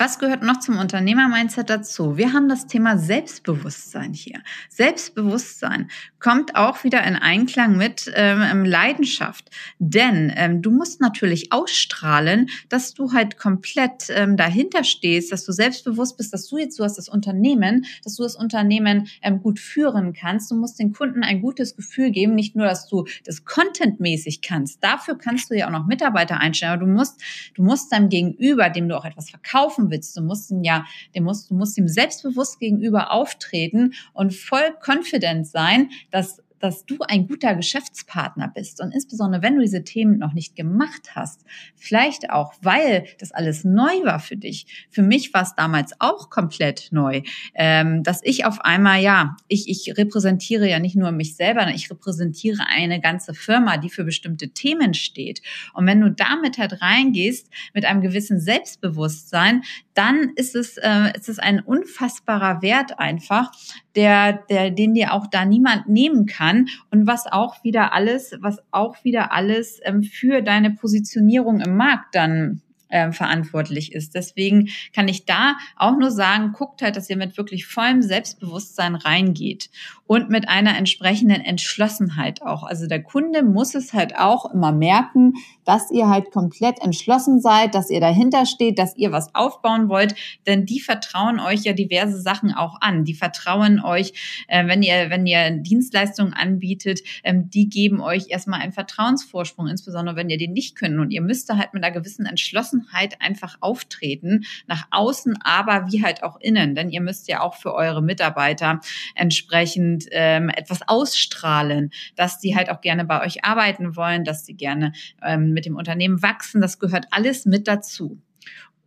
Was 0.00 0.18
gehört 0.18 0.42
noch 0.42 0.60
zum 0.60 0.78
Unternehmer-Mindset 0.78 1.68
dazu? 1.68 2.16
Wir 2.16 2.32
haben 2.32 2.48
das 2.48 2.66
Thema 2.66 2.96
Selbstbewusstsein 2.96 4.14
hier. 4.14 4.40
Selbstbewusstsein 4.70 5.90
kommt 6.20 6.56
auch 6.56 6.84
wieder 6.84 7.04
in 7.04 7.16
Einklang 7.16 7.76
mit 7.76 8.10
ähm, 8.14 8.64
Leidenschaft. 8.64 9.50
Denn 9.78 10.32
ähm, 10.34 10.62
du 10.62 10.70
musst 10.70 11.02
natürlich 11.02 11.52
ausstrahlen, 11.52 12.48
dass 12.70 12.94
du 12.94 13.12
halt 13.12 13.36
komplett 13.36 14.06
ähm, 14.08 14.38
dahinter 14.38 14.84
stehst, 14.84 15.32
dass 15.32 15.44
du 15.44 15.52
selbstbewusst 15.52 16.16
bist, 16.16 16.32
dass 16.32 16.48
du 16.48 16.56
jetzt, 16.56 16.78
du 16.78 16.84
hast 16.84 16.96
das 16.96 17.10
Unternehmen, 17.10 17.84
dass 18.02 18.16
du 18.16 18.22
das 18.22 18.36
Unternehmen 18.36 19.06
ähm, 19.20 19.42
gut 19.42 19.58
führen 19.58 20.14
kannst. 20.14 20.50
Du 20.50 20.54
musst 20.54 20.78
den 20.78 20.94
Kunden 20.94 21.22
ein 21.22 21.42
gutes 21.42 21.76
Gefühl 21.76 22.10
geben, 22.10 22.34
nicht 22.34 22.56
nur, 22.56 22.64
dass 22.64 22.88
du 22.88 23.04
das 23.26 23.44
contentmäßig 23.44 24.40
kannst. 24.40 24.82
Dafür 24.82 25.18
kannst 25.18 25.50
du 25.50 25.58
ja 25.58 25.66
auch 25.66 25.72
noch 25.72 25.84
Mitarbeiter 25.84 26.40
einstellen, 26.40 26.72
aber 26.72 26.86
du 26.86 26.90
musst, 26.90 27.20
du 27.54 27.62
musst 27.62 27.92
deinem 27.92 28.08
Gegenüber, 28.08 28.70
dem 28.70 28.88
du 28.88 28.96
auch 28.96 29.04
etwas 29.04 29.28
verkaufen 29.28 29.89
willst. 29.90 30.16
Du 30.16 30.22
musst 30.22 30.50
ihn 30.50 30.64
ja, 30.64 30.84
dem 31.14 31.24
musst, 31.24 31.50
du 31.50 31.54
musst 31.54 31.76
ihm 31.78 31.88
selbstbewusst 31.88 32.58
gegenüber 32.58 33.12
auftreten 33.12 33.92
und 34.12 34.34
voll 34.34 34.74
confident 34.84 35.46
sein, 35.46 35.90
dass 36.10 36.42
dass 36.60 36.86
du 36.86 36.98
ein 37.00 37.26
guter 37.26 37.54
Geschäftspartner 37.54 38.48
bist 38.48 38.80
und 38.80 38.92
insbesondere 38.92 39.42
wenn 39.42 39.56
du 39.56 39.62
diese 39.62 39.82
Themen 39.82 40.18
noch 40.18 40.32
nicht 40.32 40.54
gemacht 40.54 41.14
hast, 41.14 41.44
vielleicht 41.74 42.30
auch, 42.30 42.54
weil 42.62 43.06
das 43.18 43.32
alles 43.32 43.64
neu 43.64 44.04
war 44.04 44.20
für 44.20 44.36
dich. 44.36 44.86
Für 44.90 45.02
mich 45.02 45.34
war 45.34 45.42
es 45.42 45.54
damals 45.56 45.92
auch 45.98 46.30
komplett 46.30 46.88
neu, 46.92 47.22
ähm, 47.54 48.02
dass 48.02 48.20
ich 48.22 48.44
auf 48.44 48.60
einmal, 48.60 49.02
ja, 49.02 49.36
ich, 49.48 49.68
ich 49.68 49.96
repräsentiere 49.96 50.68
ja 50.68 50.78
nicht 50.78 50.96
nur 50.96 51.10
mich 51.10 51.36
selber, 51.36 51.68
ich 51.68 51.90
repräsentiere 51.90 52.64
eine 52.68 53.00
ganze 53.00 53.34
Firma, 53.34 53.78
die 53.78 53.90
für 53.90 54.04
bestimmte 54.04 54.50
Themen 54.50 54.94
steht. 54.94 55.42
Und 55.74 55.86
wenn 55.86 56.00
du 56.00 56.10
damit 56.10 56.58
halt 56.58 56.80
reingehst, 56.82 57.48
mit 57.74 57.84
einem 57.84 58.02
gewissen 58.02 58.40
Selbstbewusstsein, 58.40 59.62
dann 60.00 60.32
ist 60.34 60.56
es, 60.56 60.78
äh, 60.78 61.12
ist 61.14 61.28
es 61.28 61.38
ein 61.38 61.60
unfassbarer 61.60 62.62
Wert 62.62 62.98
einfach, 62.98 63.52
der, 63.94 64.32
der, 64.48 64.70
den 64.70 64.94
dir 64.94 65.12
auch 65.12 65.26
da 65.26 65.44
niemand 65.44 65.90
nehmen 65.90 66.24
kann 66.24 66.68
und 66.90 67.06
was 67.06 67.26
auch 67.26 67.62
wieder 67.64 67.92
alles, 67.92 68.32
was 68.40 68.60
auch 68.70 69.04
wieder 69.04 69.30
alles 69.30 69.78
ähm, 69.84 70.02
für 70.02 70.40
deine 70.40 70.70
Positionierung 70.70 71.60
im 71.60 71.76
Markt 71.76 72.14
dann 72.14 72.62
äh, 72.88 73.12
verantwortlich 73.12 73.92
ist. 73.92 74.14
Deswegen 74.14 74.70
kann 74.94 75.06
ich 75.06 75.26
da 75.26 75.56
auch 75.76 75.98
nur 75.98 76.10
sagen, 76.10 76.52
guckt 76.52 76.80
halt, 76.80 76.96
dass 76.96 77.10
ihr 77.10 77.18
mit 77.18 77.36
wirklich 77.36 77.66
vollem 77.66 78.00
Selbstbewusstsein 78.00 78.94
reingeht 78.94 79.68
und 80.10 80.28
mit 80.28 80.48
einer 80.48 80.76
entsprechenden 80.76 81.40
Entschlossenheit 81.40 82.42
auch. 82.42 82.64
Also 82.64 82.88
der 82.88 83.00
Kunde 83.00 83.44
muss 83.44 83.76
es 83.76 83.92
halt 83.92 84.16
auch 84.18 84.52
immer 84.52 84.72
merken, 84.72 85.34
dass 85.64 85.88
ihr 85.92 86.08
halt 86.08 86.32
komplett 86.32 86.82
entschlossen 86.82 87.40
seid, 87.40 87.76
dass 87.76 87.90
ihr 87.90 88.00
dahinter 88.00 88.44
steht, 88.44 88.80
dass 88.80 88.96
ihr 88.96 89.12
was 89.12 89.32
aufbauen 89.36 89.88
wollt, 89.88 90.16
denn 90.48 90.66
die 90.66 90.80
vertrauen 90.80 91.38
euch 91.38 91.62
ja 91.62 91.74
diverse 91.74 92.20
Sachen 92.20 92.52
auch 92.52 92.80
an. 92.80 93.04
Die 93.04 93.14
vertrauen 93.14 93.80
euch, 93.80 94.44
äh, 94.48 94.66
wenn 94.66 94.82
ihr 94.82 95.10
wenn 95.10 95.26
ihr 95.26 95.52
Dienstleistungen 95.52 96.32
anbietet, 96.32 97.02
ähm, 97.22 97.48
die 97.48 97.68
geben 97.68 98.00
euch 98.00 98.30
erstmal 98.30 98.62
einen 98.62 98.72
Vertrauensvorsprung, 98.72 99.68
insbesondere 99.68 100.16
wenn 100.16 100.28
ihr 100.28 100.38
den 100.38 100.54
nicht 100.54 100.74
können 100.74 100.98
und 100.98 101.12
ihr 101.12 101.22
müsst 101.22 101.48
da 101.48 101.56
halt 101.56 101.72
mit 101.72 101.84
einer 101.84 101.94
gewissen 101.94 102.26
Entschlossenheit 102.26 103.20
einfach 103.20 103.58
auftreten, 103.60 104.42
nach 104.66 104.88
außen, 104.90 105.38
aber 105.44 105.86
wie 105.92 106.02
halt 106.02 106.24
auch 106.24 106.40
innen. 106.40 106.74
Denn 106.74 106.90
ihr 106.90 107.00
müsst 107.00 107.28
ja 107.28 107.42
auch 107.42 107.54
für 107.54 107.74
eure 107.74 108.02
Mitarbeiter 108.02 108.80
entsprechend 109.14 109.99
ähm, 110.10 110.48
etwas 110.48 110.80
ausstrahlen, 110.86 111.90
dass 112.16 112.38
die 112.38 112.56
halt 112.56 112.70
auch 112.70 112.80
gerne 112.80 113.04
bei 113.04 113.24
euch 113.24 113.44
arbeiten 113.44 113.96
wollen, 113.96 114.24
dass 114.24 114.46
sie 114.46 114.54
gerne 114.54 114.92
ähm, 115.22 115.52
mit 115.52 115.66
dem 115.66 115.76
Unternehmen 115.76 116.22
wachsen. 116.22 116.60
Das 116.60 116.78
gehört 116.78 117.06
alles 117.10 117.46
mit 117.46 117.68
dazu. 117.68 118.20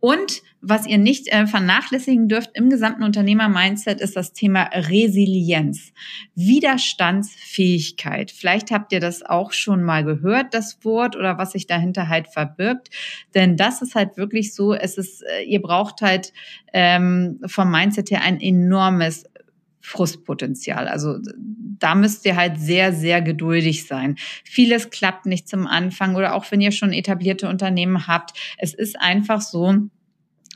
Und 0.04 0.42
was 0.60 0.86
ihr 0.86 0.98
nicht 0.98 1.28
äh, 1.28 1.46
vernachlässigen 1.46 2.28
dürft 2.28 2.50
im 2.52 2.68
gesamten 2.68 3.04
Unternehmer-Mindset 3.04 4.02
ist 4.02 4.16
das 4.16 4.34
Thema 4.34 4.64
Resilienz, 4.64 5.94
Widerstandsfähigkeit. 6.34 8.30
Vielleicht 8.30 8.70
habt 8.70 8.92
ihr 8.92 9.00
das 9.00 9.22
auch 9.22 9.52
schon 9.52 9.82
mal 9.82 10.04
gehört, 10.04 10.52
das 10.52 10.84
Wort 10.84 11.16
oder 11.16 11.38
was 11.38 11.52
sich 11.52 11.66
dahinter 11.66 12.10
halt 12.10 12.28
verbirgt. 12.28 12.90
Denn 13.34 13.56
das 13.56 13.80
ist 13.80 13.94
halt 13.94 14.18
wirklich 14.18 14.52
so, 14.52 14.74
es 14.74 14.98
ist, 14.98 15.22
äh, 15.22 15.40
ihr 15.44 15.62
braucht 15.62 16.02
halt 16.02 16.34
ähm, 16.74 17.40
vom 17.46 17.70
Mindset 17.70 18.10
her 18.10 18.20
ein 18.20 18.42
enormes 18.42 19.24
Frustpotenzial. 19.84 20.88
Also 20.88 21.18
da 21.78 21.94
müsst 21.94 22.24
ihr 22.24 22.36
halt 22.36 22.58
sehr, 22.58 22.94
sehr 22.94 23.20
geduldig 23.20 23.86
sein. 23.86 24.16
Vieles 24.42 24.88
klappt 24.88 25.26
nicht 25.26 25.46
zum 25.46 25.66
Anfang 25.66 26.16
oder 26.16 26.34
auch 26.34 26.50
wenn 26.50 26.62
ihr 26.62 26.72
schon 26.72 26.94
etablierte 26.94 27.48
Unternehmen 27.48 28.06
habt. 28.06 28.32
Es 28.56 28.72
ist 28.72 28.98
einfach 28.98 29.42
so, 29.42 29.74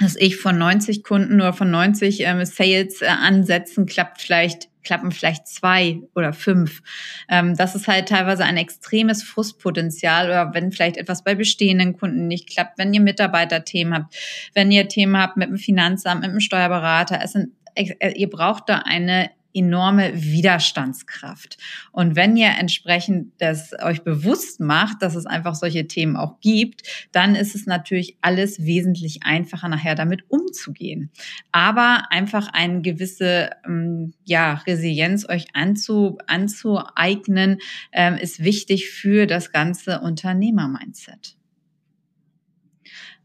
dass 0.00 0.16
ich 0.16 0.36
von 0.38 0.56
90 0.56 1.04
Kunden 1.04 1.34
oder 1.34 1.52
von 1.52 1.70
90 1.70 2.20
ähm, 2.20 2.42
Sales-Ansätzen 2.44 3.84
äh, 3.84 3.86
klappt 3.86 4.22
vielleicht 4.22 4.70
klappen 4.88 5.12
vielleicht 5.12 5.46
zwei 5.46 6.00
oder 6.14 6.32
fünf. 6.32 6.80
Ähm, 7.28 7.54
das 7.54 7.74
ist 7.74 7.88
halt 7.88 8.08
teilweise 8.08 8.44
ein 8.44 8.56
extremes 8.56 9.22
Frustpotenzial 9.22 10.28
oder 10.28 10.54
wenn 10.54 10.72
vielleicht 10.72 10.96
etwas 10.96 11.24
bei 11.24 11.34
bestehenden 11.34 11.98
Kunden 11.98 12.26
nicht 12.26 12.48
klappt, 12.48 12.78
wenn 12.78 12.94
ihr 12.94 13.02
Mitarbeiterthemen 13.02 13.92
habt, 13.92 14.16
wenn 14.54 14.70
ihr 14.70 14.88
Themen 14.88 15.18
habt 15.18 15.36
mit 15.36 15.50
dem 15.50 15.58
Finanzamt, 15.58 16.22
mit 16.22 16.30
dem 16.30 16.40
Steuerberater. 16.40 17.20
Es 17.22 17.32
sind, 17.32 17.50
ihr 17.78 18.30
braucht 18.30 18.68
da 18.68 18.78
eine 18.78 19.30
enorme 19.54 20.12
Widerstandskraft. 20.14 21.56
Und 21.90 22.16
wenn 22.16 22.36
ihr 22.36 22.50
entsprechend 22.58 23.32
das 23.38 23.72
euch 23.82 24.02
bewusst 24.02 24.60
macht, 24.60 25.02
dass 25.02 25.14
es 25.14 25.26
einfach 25.26 25.54
solche 25.54 25.86
Themen 25.86 26.16
auch 26.16 26.38
gibt, 26.40 26.82
dann 27.12 27.34
ist 27.34 27.54
es 27.54 27.66
natürlich 27.66 28.16
alles 28.20 28.64
wesentlich 28.64 29.22
einfacher, 29.24 29.68
nachher 29.68 29.94
damit 29.94 30.22
umzugehen. 30.28 31.10
Aber 31.50 32.04
einfach 32.10 32.48
eine 32.52 32.82
gewisse 32.82 33.50
ähm, 33.66 34.12
ja, 34.24 34.54
Resilienz 34.66 35.28
euch 35.28 35.46
anzu, 35.54 36.18
anzueignen, 36.26 37.58
ähm, 37.92 38.16
ist 38.16 38.44
wichtig 38.44 38.90
für 38.90 39.26
das 39.26 39.50
ganze 39.50 40.00
Unternehmer-Mindset. 40.00 41.37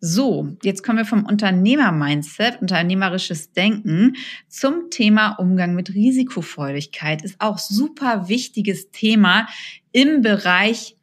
So, 0.06 0.58
jetzt 0.64 0.84
kommen 0.84 0.98
wir 0.98 1.06
vom 1.06 1.24
Unternehmer-Mindset, 1.24 2.62
unternehmerisches 2.62 3.54
Denken 3.54 4.18
zum 4.50 4.90
Thema 4.90 5.30
Umgang 5.36 5.76
mit 5.76 5.94
Risikofreudigkeit. 5.94 7.24
Ist 7.24 7.40
auch 7.40 7.58
super 7.58 8.28
wichtiges 8.28 8.92
Thema 8.92 9.48
im 9.94 10.22
Bereich 10.22 10.98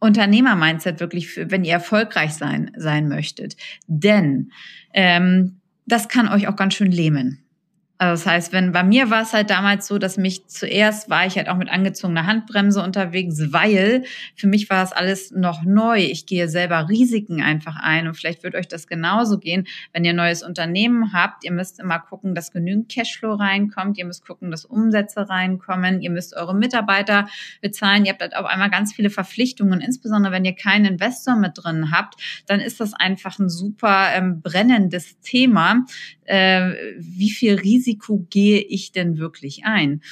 Unternehmer-Mindset 0.00 1.00
wirklich, 1.00 1.34
wenn 1.50 1.64
ihr 1.64 1.72
erfolgreich 1.72 2.34
sein, 2.34 2.72
sein 2.76 3.08
möchtet. 3.08 3.56
Denn 3.86 4.52
ähm, 4.92 5.62
das 5.86 6.10
kann 6.10 6.28
euch 6.28 6.46
auch 6.46 6.56
ganz 6.56 6.74
schön 6.74 6.92
lähmen. 6.92 7.45
Also 7.98 8.24
das 8.24 8.30
heißt, 8.30 8.52
wenn 8.52 8.72
bei 8.72 8.82
mir 8.82 9.08
war 9.08 9.22
es 9.22 9.32
halt 9.32 9.48
damals 9.48 9.86
so, 9.86 9.96
dass 9.96 10.18
mich 10.18 10.46
zuerst 10.48 11.08
war 11.08 11.24
ich 11.24 11.36
halt 11.36 11.48
auch 11.48 11.56
mit 11.56 11.70
angezogener 11.70 12.26
Handbremse 12.26 12.82
unterwegs, 12.82 13.52
weil 13.52 14.04
für 14.34 14.46
mich 14.46 14.68
war 14.68 14.84
es 14.84 14.92
alles 14.92 15.30
noch 15.30 15.62
neu. 15.62 16.00
Ich 16.00 16.26
gehe 16.26 16.48
selber 16.48 16.90
Risiken 16.90 17.40
einfach 17.40 17.76
ein 17.76 18.06
und 18.06 18.14
vielleicht 18.14 18.42
wird 18.42 18.54
euch 18.54 18.68
das 18.68 18.86
genauso 18.86 19.38
gehen, 19.38 19.66
wenn 19.94 20.04
ihr 20.04 20.12
neues 20.12 20.42
Unternehmen 20.42 21.14
habt. 21.14 21.42
Ihr 21.44 21.52
müsst 21.52 21.80
immer 21.80 21.98
gucken, 21.98 22.34
dass 22.34 22.52
genügend 22.52 22.92
Cashflow 22.92 23.32
reinkommt. 23.32 23.96
Ihr 23.96 24.04
müsst 24.04 24.26
gucken, 24.26 24.50
dass 24.50 24.66
Umsätze 24.66 25.30
reinkommen. 25.30 26.02
Ihr 26.02 26.10
müsst 26.10 26.36
eure 26.36 26.54
Mitarbeiter 26.54 27.28
bezahlen. 27.62 28.04
Ihr 28.04 28.12
habt 28.12 28.20
halt 28.20 28.36
auf 28.36 28.44
einmal 28.44 28.68
ganz 28.68 28.92
viele 28.92 29.08
Verpflichtungen. 29.08 29.80
Insbesondere 29.80 30.34
wenn 30.34 30.44
ihr 30.44 30.54
keinen 30.54 30.84
Investor 30.84 31.36
mit 31.36 31.52
drin 31.54 31.90
habt, 31.92 32.20
dann 32.46 32.60
ist 32.60 32.78
das 32.78 32.92
einfach 32.92 33.38
ein 33.38 33.48
super 33.48 34.08
ähm, 34.14 34.42
brennendes 34.42 35.18
Thema. 35.20 35.86
Äh, 36.24 36.72
wie 36.98 37.30
viel 37.30 37.54
Risiko 37.54 37.85
Risiko 37.86 38.26
gehe 38.30 38.60
ich 38.60 38.92
denn 38.92 39.18
wirklich 39.18 39.64
ein? 39.64 40.02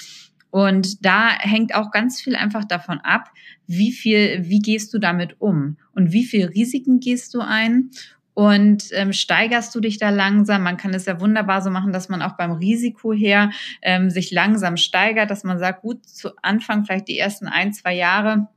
Und 0.51 1.05
da 1.05 1.37
hängt 1.37 1.75
auch 1.75 1.91
ganz 1.91 2.21
viel 2.21 2.37
einfach 2.37 2.65
davon 2.65 3.01
ab, 3.01 3.31
wie 3.67 3.91
viel, 3.91 4.45
wie 4.45 4.61
gehst 4.61 4.95
du 4.95 4.99
damit 4.99 5.41
um 5.41 5.79
und 5.93 6.13
wie 6.13 6.25
viel 6.25 6.47
Risiken 6.47 7.01
gehst 7.01 7.35
du 7.35 7.41
ein 7.41 7.91
und 8.35 8.85
ähm, 8.93 9.13
steigerst 9.13 9.75
du 9.75 9.81
dich 9.81 9.99
da 9.99 10.11
langsam. 10.11 10.63
Man 10.63 10.77
kann 10.77 10.95
es 10.95 11.07
ja 11.07 11.21
wunderbar 11.21 11.61
so 11.61 11.71
machen, 11.71 11.93
dass 11.93 12.09
man 12.09 12.23
auch 12.23 12.37
beim 12.37 12.53
Risiko 12.53 13.13
her 13.13 13.51
ähm, 13.83 14.11
sich 14.11 14.31
langsam 14.31 14.77
steigert, 14.77 15.31
dass 15.31 15.43
man 15.43 15.59
sagt, 15.59 15.83
gut, 15.83 16.07
zu 16.07 16.31
Anfang 16.43 16.85
vielleicht 16.85 17.09
die 17.09 17.19
ersten 17.19 17.49
ein, 17.49 17.73
zwei 17.73 17.95
Jahre 17.95 18.49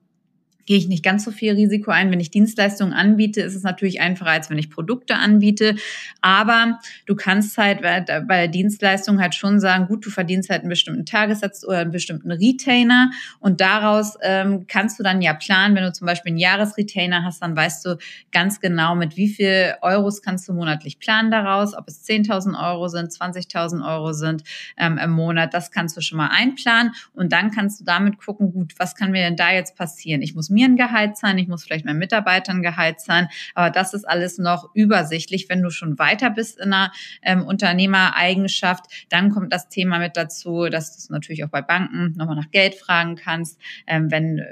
gehe 0.67 0.77
ich 0.77 0.87
nicht 0.87 1.03
ganz 1.03 1.23
so 1.23 1.31
viel 1.31 1.53
Risiko 1.53 1.89
ein. 1.89 2.11
Wenn 2.11 2.19
ich 2.19 2.29
Dienstleistungen 2.29 2.93
anbiete, 2.93 3.41
ist 3.41 3.55
es 3.55 3.63
natürlich 3.63 4.01
einfacher, 4.01 4.31
als 4.31 4.49
wenn 4.51 4.59
ich 4.59 4.69
Produkte 4.69 5.15
anbiete. 5.15 5.75
Aber 6.21 6.79
du 7.05 7.15
kannst 7.15 7.57
halt 7.57 7.81
bei 7.81 8.01
der 8.01 8.47
Dienstleistung 8.49 9.19
halt 9.19 9.33
schon 9.33 9.59
sagen, 9.59 9.87
gut, 9.87 10.05
du 10.05 10.09
verdienst 10.09 10.49
halt 10.49 10.61
einen 10.61 10.69
bestimmten 10.69 11.05
Tagessatz 11.05 11.63
oder 11.65 11.79
einen 11.79 11.91
bestimmten 11.91 12.31
Retainer 12.31 13.09
und 13.39 13.61
daraus 13.61 14.17
ähm, 14.21 14.65
kannst 14.67 14.99
du 14.99 15.03
dann 15.03 15.21
ja 15.21 15.33
planen, 15.33 15.75
wenn 15.75 15.83
du 15.83 15.93
zum 15.93 16.05
Beispiel 16.05 16.31
einen 16.31 16.37
Jahresretainer 16.37 17.23
hast, 17.23 17.41
dann 17.41 17.55
weißt 17.55 17.85
du 17.85 17.97
ganz 18.31 18.59
genau, 18.59 18.95
mit 18.95 19.15
wie 19.15 19.29
viel 19.29 19.73
Euros 19.81 20.21
kannst 20.21 20.49
du 20.49 20.53
monatlich 20.53 20.99
planen 20.99 21.31
daraus, 21.31 21.75
ob 21.75 21.87
es 21.87 22.05
10.000 22.05 22.61
Euro 22.61 22.89
sind, 22.89 23.11
20.000 23.11 23.87
Euro 23.87 24.11
sind 24.11 24.43
ähm, 24.77 24.97
im 24.97 25.11
Monat, 25.11 25.53
das 25.53 25.71
kannst 25.71 25.95
du 25.95 26.01
schon 26.01 26.17
mal 26.17 26.29
einplanen 26.29 26.91
und 27.13 27.31
dann 27.31 27.51
kannst 27.51 27.79
du 27.79 27.85
damit 27.85 28.17
gucken, 28.17 28.51
gut, 28.51 28.73
was 28.77 28.95
kann 28.95 29.11
mir 29.11 29.21
denn 29.21 29.37
da 29.37 29.51
jetzt 29.51 29.77
passieren? 29.77 30.21
Ich 30.21 30.35
muss 30.35 30.49
mir 30.57 30.65
ein 30.65 30.75
Gehalt 30.75 31.17
zahlen, 31.17 31.37
ich 31.37 31.47
muss 31.47 31.63
vielleicht 31.63 31.85
meinen 31.85 31.99
Mitarbeitern 31.99 32.63
Gehalt 32.63 32.99
zahlen, 32.99 33.27
aber 33.53 33.69
das 33.69 33.93
ist 33.93 34.05
alles 34.05 34.39
noch 34.39 34.73
übersichtlich. 34.73 35.47
Wenn 35.49 35.61
du 35.61 35.69
schon 35.69 35.99
weiter 35.99 36.31
bist 36.31 36.59
in 36.59 36.73
einer 36.73 36.91
ähm, 37.21 37.45
Unternehmereigenschaft, 37.45 38.85
dann 39.09 39.29
kommt 39.29 39.53
das 39.53 39.69
Thema 39.69 39.99
mit 39.99 40.17
dazu, 40.17 40.67
dass 40.69 41.05
du 41.05 41.13
natürlich 41.13 41.43
auch 41.45 41.49
bei 41.49 41.61
Banken 41.61 42.13
nochmal 42.17 42.35
nach 42.35 42.49
Geld 42.49 42.73
fragen 42.73 43.15
kannst, 43.15 43.61
ähm, 43.85 44.09
wenn 44.09 44.39
äh, 44.39 44.45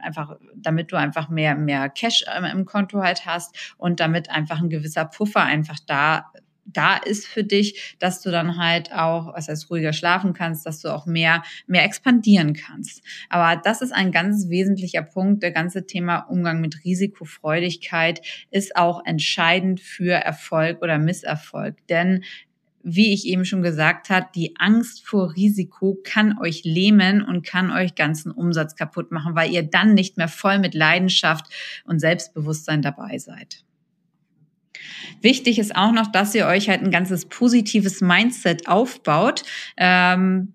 einfach, 0.00 0.36
damit 0.56 0.90
du 0.90 0.96
einfach 0.96 1.28
mehr, 1.28 1.54
mehr 1.54 1.90
Cash 1.90 2.24
ähm, 2.34 2.44
im 2.44 2.64
Konto 2.64 3.02
halt 3.02 3.26
hast 3.26 3.74
und 3.76 4.00
damit 4.00 4.30
einfach 4.30 4.60
ein 4.60 4.70
gewisser 4.70 5.04
Puffer 5.04 5.42
einfach 5.42 5.78
da 5.86 6.32
da 6.64 6.96
ist 6.96 7.26
für 7.26 7.44
dich, 7.44 7.96
dass 7.98 8.20
du 8.22 8.30
dann 8.30 8.56
halt 8.56 8.92
auch, 8.92 9.34
was 9.34 9.48
heißt 9.48 9.70
ruhiger 9.70 9.92
schlafen 9.92 10.32
kannst, 10.32 10.66
dass 10.66 10.80
du 10.80 10.88
auch 10.88 11.06
mehr, 11.06 11.42
mehr 11.66 11.84
expandieren 11.84 12.54
kannst. 12.54 13.02
Aber 13.28 13.60
das 13.62 13.82
ist 13.82 13.92
ein 13.92 14.12
ganz 14.12 14.48
wesentlicher 14.48 15.02
Punkt. 15.02 15.42
Der 15.42 15.52
ganze 15.52 15.86
Thema 15.86 16.18
Umgang 16.20 16.60
mit 16.60 16.84
Risikofreudigkeit 16.84 18.20
ist 18.50 18.76
auch 18.76 19.04
entscheidend 19.04 19.80
für 19.80 20.12
Erfolg 20.14 20.82
oder 20.82 20.98
Misserfolg. 20.98 21.86
Denn 21.88 22.22
wie 22.84 23.12
ich 23.12 23.26
eben 23.26 23.44
schon 23.44 23.62
gesagt 23.62 24.10
habe, 24.10 24.26
die 24.34 24.54
Angst 24.58 25.06
vor 25.06 25.34
Risiko 25.36 25.98
kann 26.02 26.38
euch 26.38 26.64
lähmen 26.64 27.22
und 27.22 27.46
kann 27.46 27.70
euch 27.70 27.94
ganzen 27.94 28.32
Umsatz 28.32 28.74
kaputt 28.74 29.12
machen, 29.12 29.36
weil 29.36 29.52
ihr 29.52 29.62
dann 29.62 29.94
nicht 29.94 30.16
mehr 30.16 30.28
voll 30.28 30.58
mit 30.58 30.74
Leidenschaft 30.74 31.46
und 31.84 32.00
Selbstbewusstsein 32.00 32.82
dabei 32.82 33.18
seid. 33.18 33.64
Wichtig 35.20 35.58
ist 35.58 35.76
auch 35.76 35.92
noch, 35.92 36.10
dass 36.10 36.34
ihr 36.34 36.46
euch 36.46 36.68
halt 36.68 36.82
ein 36.82 36.90
ganzes 36.90 37.26
positives 37.26 38.00
Mindset 38.00 38.68
aufbaut. 38.68 39.42
Ähm, 39.76 40.54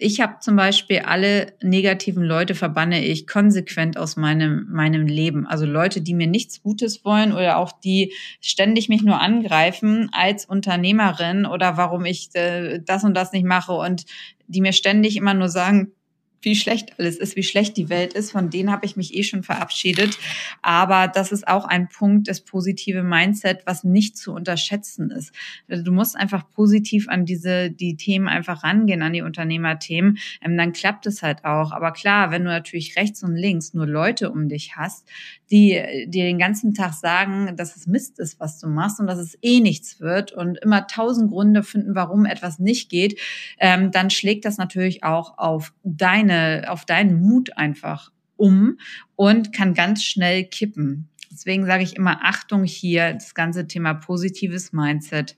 ich 0.00 0.20
habe 0.20 0.36
zum 0.40 0.54
Beispiel 0.54 1.00
alle 1.00 1.54
negativen 1.60 2.22
Leute 2.22 2.54
verbanne 2.54 3.04
ich 3.04 3.26
konsequent 3.26 3.98
aus 3.98 4.16
meinem, 4.16 4.68
meinem 4.70 5.06
Leben. 5.06 5.44
Also 5.44 5.66
Leute, 5.66 6.00
die 6.00 6.14
mir 6.14 6.28
nichts 6.28 6.62
Gutes 6.62 7.04
wollen 7.04 7.32
oder 7.32 7.56
auch 7.58 7.72
die 7.72 8.12
ständig 8.40 8.88
mich 8.88 9.02
nur 9.02 9.20
angreifen 9.20 10.08
als 10.12 10.44
Unternehmerin 10.44 11.46
oder 11.46 11.76
warum 11.76 12.04
ich 12.04 12.30
äh, 12.34 12.78
das 12.78 13.02
und 13.02 13.14
das 13.14 13.32
nicht 13.32 13.44
mache 13.44 13.72
und 13.72 14.04
die 14.46 14.60
mir 14.60 14.72
ständig 14.72 15.16
immer 15.16 15.34
nur 15.34 15.48
sagen, 15.48 15.92
wie 16.40 16.54
schlecht 16.54 16.98
alles 16.98 17.16
ist, 17.16 17.36
wie 17.36 17.42
schlecht 17.42 17.76
die 17.76 17.88
Welt 17.88 18.12
ist. 18.12 18.32
Von 18.32 18.50
denen 18.50 18.70
habe 18.70 18.86
ich 18.86 18.96
mich 18.96 19.14
eh 19.14 19.22
schon 19.22 19.42
verabschiedet. 19.42 20.18
Aber 20.62 21.08
das 21.08 21.32
ist 21.32 21.48
auch 21.48 21.64
ein 21.64 21.88
Punkt, 21.88 22.28
das 22.28 22.40
positive 22.40 23.02
Mindset, 23.02 23.62
was 23.66 23.84
nicht 23.84 24.16
zu 24.16 24.32
unterschätzen 24.32 25.10
ist. 25.10 25.32
Also 25.68 25.82
du 25.82 25.92
musst 25.92 26.16
einfach 26.16 26.48
positiv 26.50 27.08
an 27.08 27.24
diese, 27.24 27.70
die 27.70 27.96
Themen 27.96 28.28
einfach 28.28 28.62
rangehen, 28.64 29.02
an 29.02 29.12
die 29.12 29.22
Unternehmerthemen. 29.22 30.18
Ähm, 30.42 30.56
dann 30.56 30.72
klappt 30.72 31.06
es 31.06 31.22
halt 31.22 31.44
auch. 31.44 31.72
Aber 31.72 31.92
klar, 31.92 32.30
wenn 32.30 32.44
du 32.44 32.50
natürlich 32.50 32.96
rechts 32.96 33.22
und 33.22 33.34
links 33.34 33.74
nur 33.74 33.86
Leute 33.86 34.30
um 34.30 34.48
dich 34.48 34.76
hast, 34.76 35.06
die 35.50 36.06
dir 36.06 36.24
den 36.24 36.38
ganzen 36.38 36.74
Tag 36.74 36.92
sagen, 36.92 37.56
dass 37.56 37.76
es 37.76 37.86
Mist 37.86 38.18
ist, 38.18 38.38
was 38.38 38.58
du 38.58 38.68
machst 38.68 39.00
und 39.00 39.06
dass 39.06 39.18
es 39.18 39.38
eh 39.42 39.60
nichts 39.60 40.00
wird 40.00 40.32
und 40.32 40.58
immer 40.58 40.86
tausend 40.86 41.30
Gründe 41.30 41.62
finden, 41.62 41.94
warum 41.94 42.26
etwas 42.26 42.58
nicht 42.58 42.90
geht, 42.90 43.18
ähm, 43.58 43.90
dann 43.90 44.10
schlägt 44.10 44.44
das 44.44 44.58
natürlich 44.58 45.04
auch 45.04 45.38
auf 45.38 45.72
deine, 45.84 46.66
auf 46.68 46.84
deinen 46.84 47.20
Mut 47.20 47.56
einfach 47.56 48.12
um 48.36 48.78
und 49.16 49.52
kann 49.52 49.74
ganz 49.74 50.04
schnell 50.04 50.44
kippen. 50.44 51.08
Deswegen 51.30 51.66
sage 51.66 51.82
ich 51.82 51.96
immer 51.96 52.20
Achtung 52.22 52.64
hier, 52.64 53.14
das 53.14 53.34
ganze 53.34 53.66
Thema 53.66 53.94
positives 53.94 54.72
Mindset 54.72 55.36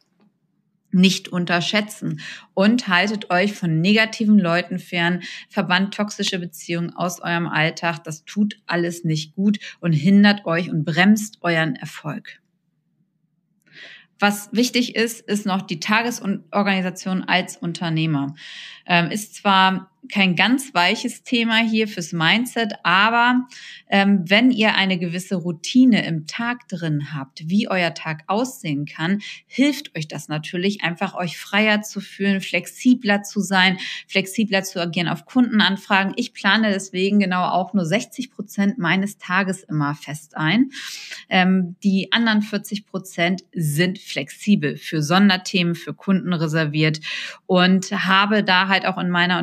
nicht 0.93 1.29
unterschätzen 1.29 2.21
und 2.55 2.89
haltet 2.89 3.31
euch 3.31 3.53
von 3.53 3.81
negativen 3.81 4.39
Leuten 4.39 4.79
fern, 4.79 5.23
verbannt 5.49 5.95
toxische 5.95 6.39
Beziehungen 6.39 6.95
aus 6.95 7.21
eurem 7.21 7.47
Alltag. 7.47 8.05
Das 8.05 8.25
tut 8.25 8.59
alles 8.67 9.05
nicht 9.05 9.35
gut 9.35 9.59
und 9.81 9.93
hindert 9.93 10.47
euch 10.47 10.71
und 10.71 10.85
bremst 10.85 11.39
euren 11.43 11.77
Erfolg. 11.77 12.41
Was 14.21 14.51
wichtig 14.53 14.97
ist, 14.97 15.23
ist 15.23 15.47
noch 15.47 15.63
die 15.63 15.81
Tagesorganisation 15.81 17.25
als 17.25 17.57
Unternehmer. 17.57 18.35
Ähm, 18.85 19.11
ist 19.11 19.35
zwar 19.35 19.90
kein 20.09 20.35
ganz 20.35 20.73
weiches 20.75 21.23
Thema 21.23 21.59
hier 21.59 21.87
fürs 21.87 22.13
Mindset, 22.13 22.73
aber 22.83 23.47
ähm, 23.89 24.25
wenn 24.27 24.51
ihr 24.51 24.75
eine 24.75 24.99
gewisse 24.99 25.37
Routine 25.37 26.05
im 26.07 26.27
Tag 26.27 26.69
drin 26.69 27.13
habt, 27.15 27.49
wie 27.49 27.69
euer 27.69 27.95
Tag 27.95 28.25
aussehen 28.27 28.87
kann, 28.87 29.21
hilft 29.47 29.97
euch 29.97 30.09
das 30.09 30.29
natürlich, 30.29 30.83
einfach 30.83 31.15
euch 31.15 31.39
freier 31.39 31.83
zu 31.83 32.01
fühlen, 32.01 32.41
flexibler 32.41 33.23
zu 33.23 33.41
sein, 33.41 33.79
flexibler 34.09 34.63
zu 34.63 34.81
agieren 34.81 35.09
auf 35.09 35.27
Kundenanfragen. 35.27 36.15
Ich 36.17 36.33
plane 36.33 36.73
deswegen 36.73 37.21
genau 37.21 37.45
auch 37.45 37.75
nur 37.75 37.85
60 37.85 38.31
Prozent 38.31 38.79
meines 38.79 39.19
Tages 39.19 39.63
immer 39.65 39.95
fest 39.95 40.37
ein. 40.37 40.71
Ähm, 41.29 41.77
die 41.83 42.13
anderen 42.13 42.43
40 42.43 42.87
Prozent 42.87 43.45
sind 43.53 43.99
flexibel 43.99 44.77
für 44.77 45.03
Sonderthemen, 45.03 45.75
für 45.75 45.95
Kunden 45.95 46.33
reserviert 46.33 47.01
und 47.47 47.91
habe 47.91 48.43
da 48.43 48.69
halt 48.69 48.87
auch 48.87 48.99
in 48.99 49.11
meiner 49.11 49.39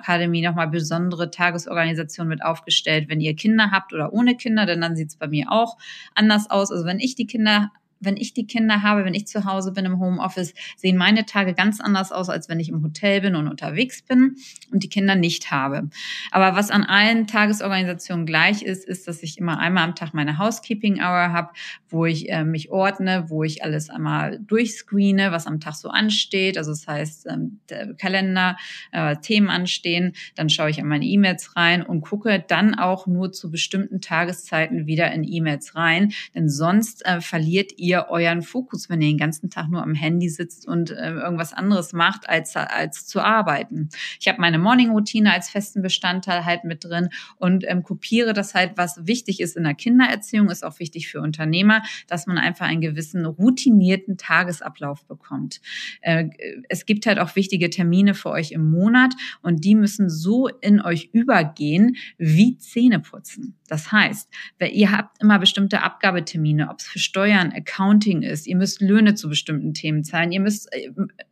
Unternehmerakademie 0.00 0.42
nochmal 0.42 0.68
besondere 0.68 1.30
Tagesorganisation 1.30 2.28
mit 2.28 2.42
aufgestellt, 2.42 3.08
wenn 3.08 3.20
ihr 3.20 3.34
Kinder 3.36 3.70
habt 3.70 3.92
oder 3.92 4.12
ohne 4.12 4.36
Kinder, 4.36 4.66
denn 4.66 4.80
dann 4.80 4.96
sieht 4.96 5.10
es 5.10 5.16
bei 5.16 5.28
mir 5.28 5.50
auch 5.50 5.76
anders 6.14 6.50
aus. 6.50 6.72
Also 6.72 6.84
wenn 6.84 6.98
ich 6.98 7.14
die 7.14 7.26
Kinder 7.26 7.70
wenn 8.00 8.16
ich 8.16 8.34
die 8.34 8.46
Kinder 8.46 8.82
habe, 8.82 9.04
wenn 9.04 9.14
ich 9.14 9.26
zu 9.26 9.44
Hause 9.44 9.72
bin 9.72 9.84
im 9.84 10.00
Homeoffice, 10.00 10.54
sehen 10.76 10.96
meine 10.96 11.26
Tage 11.26 11.54
ganz 11.54 11.80
anders 11.80 12.12
aus, 12.12 12.28
als 12.28 12.48
wenn 12.48 12.60
ich 12.60 12.70
im 12.70 12.82
Hotel 12.82 13.20
bin 13.20 13.36
und 13.36 13.46
unterwegs 13.46 14.02
bin 14.02 14.36
und 14.72 14.82
die 14.82 14.88
Kinder 14.88 15.14
nicht 15.14 15.50
habe. 15.50 15.90
Aber 16.30 16.56
was 16.56 16.70
an 16.70 16.84
allen 16.84 17.26
Tagesorganisationen 17.26 18.26
gleich 18.26 18.62
ist, 18.62 18.86
ist, 18.86 19.06
dass 19.06 19.22
ich 19.22 19.38
immer 19.38 19.58
einmal 19.58 19.84
am 19.84 19.94
Tag 19.94 20.14
meine 20.14 20.38
Housekeeping 20.38 21.00
Hour 21.00 21.32
habe, 21.32 21.50
wo 21.88 22.06
ich 22.06 22.30
äh, 22.30 22.44
mich 22.44 22.70
ordne, 22.70 23.26
wo 23.28 23.44
ich 23.44 23.62
alles 23.62 23.90
einmal 23.90 24.38
durchscreene, 24.40 25.32
was 25.32 25.46
am 25.46 25.60
Tag 25.60 25.74
so 25.74 25.88
ansteht. 25.90 26.56
Also 26.56 26.70
das 26.70 26.86
heißt, 26.86 27.26
ähm, 27.26 27.60
der 27.68 27.94
Kalender, 27.94 28.56
äh, 28.92 29.16
Themen 29.16 29.50
anstehen. 29.50 30.14
Dann 30.36 30.48
schaue 30.48 30.70
ich 30.70 30.80
an 30.80 30.88
meine 30.88 31.04
E-Mails 31.04 31.56
rein 31.56 31.82
und 31.82 32.00
gucke 32.00 32.42
dann 32.46 32.74
auch 32.74 33.06
nur 33.06 33.32
zu 33.32 33.50
bestimmten 33.50 34.00
Tageszeiten 34.00 34.86
wieder 34.86 35.12
in 35.12 35.24
E-Mails 35.24 35.74
rein. 35.76 36.12
Denn 36.34 36.48
sonst 36.48 37.04
äh, 37.04 37.20
verliert 37.20 37.72
ihr 37.76 37.89
ihr 37.90 38.06
euren 38.08 38.42
Fokus, 38.42 38.88
wenn 38.88 39.02
ihr 39.02 39.08
den 39.08 39.18
ganzen 39.18 39.50
Tag 39.50 39.68
nur 39.68 39.82
am 39.82 39.94
Handy 39.94 40.28
sitzt 40.28 40.66
und 40.66 40.90
äh, 40.90 41.10
irgendwas 41.10 41.52
anderes 41.52 41.92
macht, 41.92 42.28
als, 42.28 42.54
als 42.54 43.06
zu 43.06 43.20
arbeiten. 43.20 43.88
Ich 44.20 44.28
habe 44.28 44.40
meine 44.40 44.58
Morning-Routine 44.58 45.32
als 45.32 45.50
festen 45.50 45.82
Bestandteil 45.82 46.44
halt 46.44 46.64
mit 46.64 46.84
drin 46.84 47.08
und 47.36 47.64
ähm, 47.66 47.82
kopiere 47.82 48.32
das 48.32 48.54
halt, 48.54 48.72
was 48.76 49.06
wichtig 49.06 49.40
ist 49.40 49.56
in 49.56 49.64
der 49.64 49.74
Kindererziehung, 49.74 50.50
ist 50.50 50.64
auch 50.64 50.78
wichtig 50.78 51.08
für 51.08 51.20
Unternehmer, 51.20 51.82
dass 52.06 52.26
man 52.26 52.38
einfach 52.38 52.66
einen 52.66 52.80
gewissen 52.80 53.26
routinierten 53.26 54.16
Tagesablauf 54.16 55.04
bekommt. 55.06 55.60
Äh, 56.00 56.28
es 56.68 56.86
gibt 56.86 57.06
halt 57.06 57.18
auch 57.18 57.34
wichtige 57.34 57.70
Termine 57.70 58.14
für 58.14 58.30
euch 58.30 58.52
im 58.52 58.70
Monat 58.70 59.14
und 59.42 59.64
die 59.64 59.74
müssen 59.74 60.08
so 60.08 60.46
in 60.46 60.80
euch 60.80 61.10
übergehen 61.12 61.96
wie 62.18 62.56
Zähne 62.58 63.00
putzen. 63.00 63.56
Das 63.68 63.92
heißt, 63.92 64.28
ihr 64.72 64.90
habt 64.90 65.22
immer 65.22 65.38
bestimmte 65.38 65.82
Abgabetermine, 65.82 66.70
ob 66.70 66.80
es 66.80 66.86
für 66.86 66.98
Steuern, 66.98 67.52
Accounting 67.52 67.79
ist, 68.22 68.46
ihr 68.46 68.56
müsst 68.56 68.80
Löhne 68.80 69.14
zu 69.14 69.28
bestimmten 69.28 69.74
Themen 69.74 70.04
zahlen, 70.04 70.32
ihr 70.32 70.40
müsst, 70.40 70.68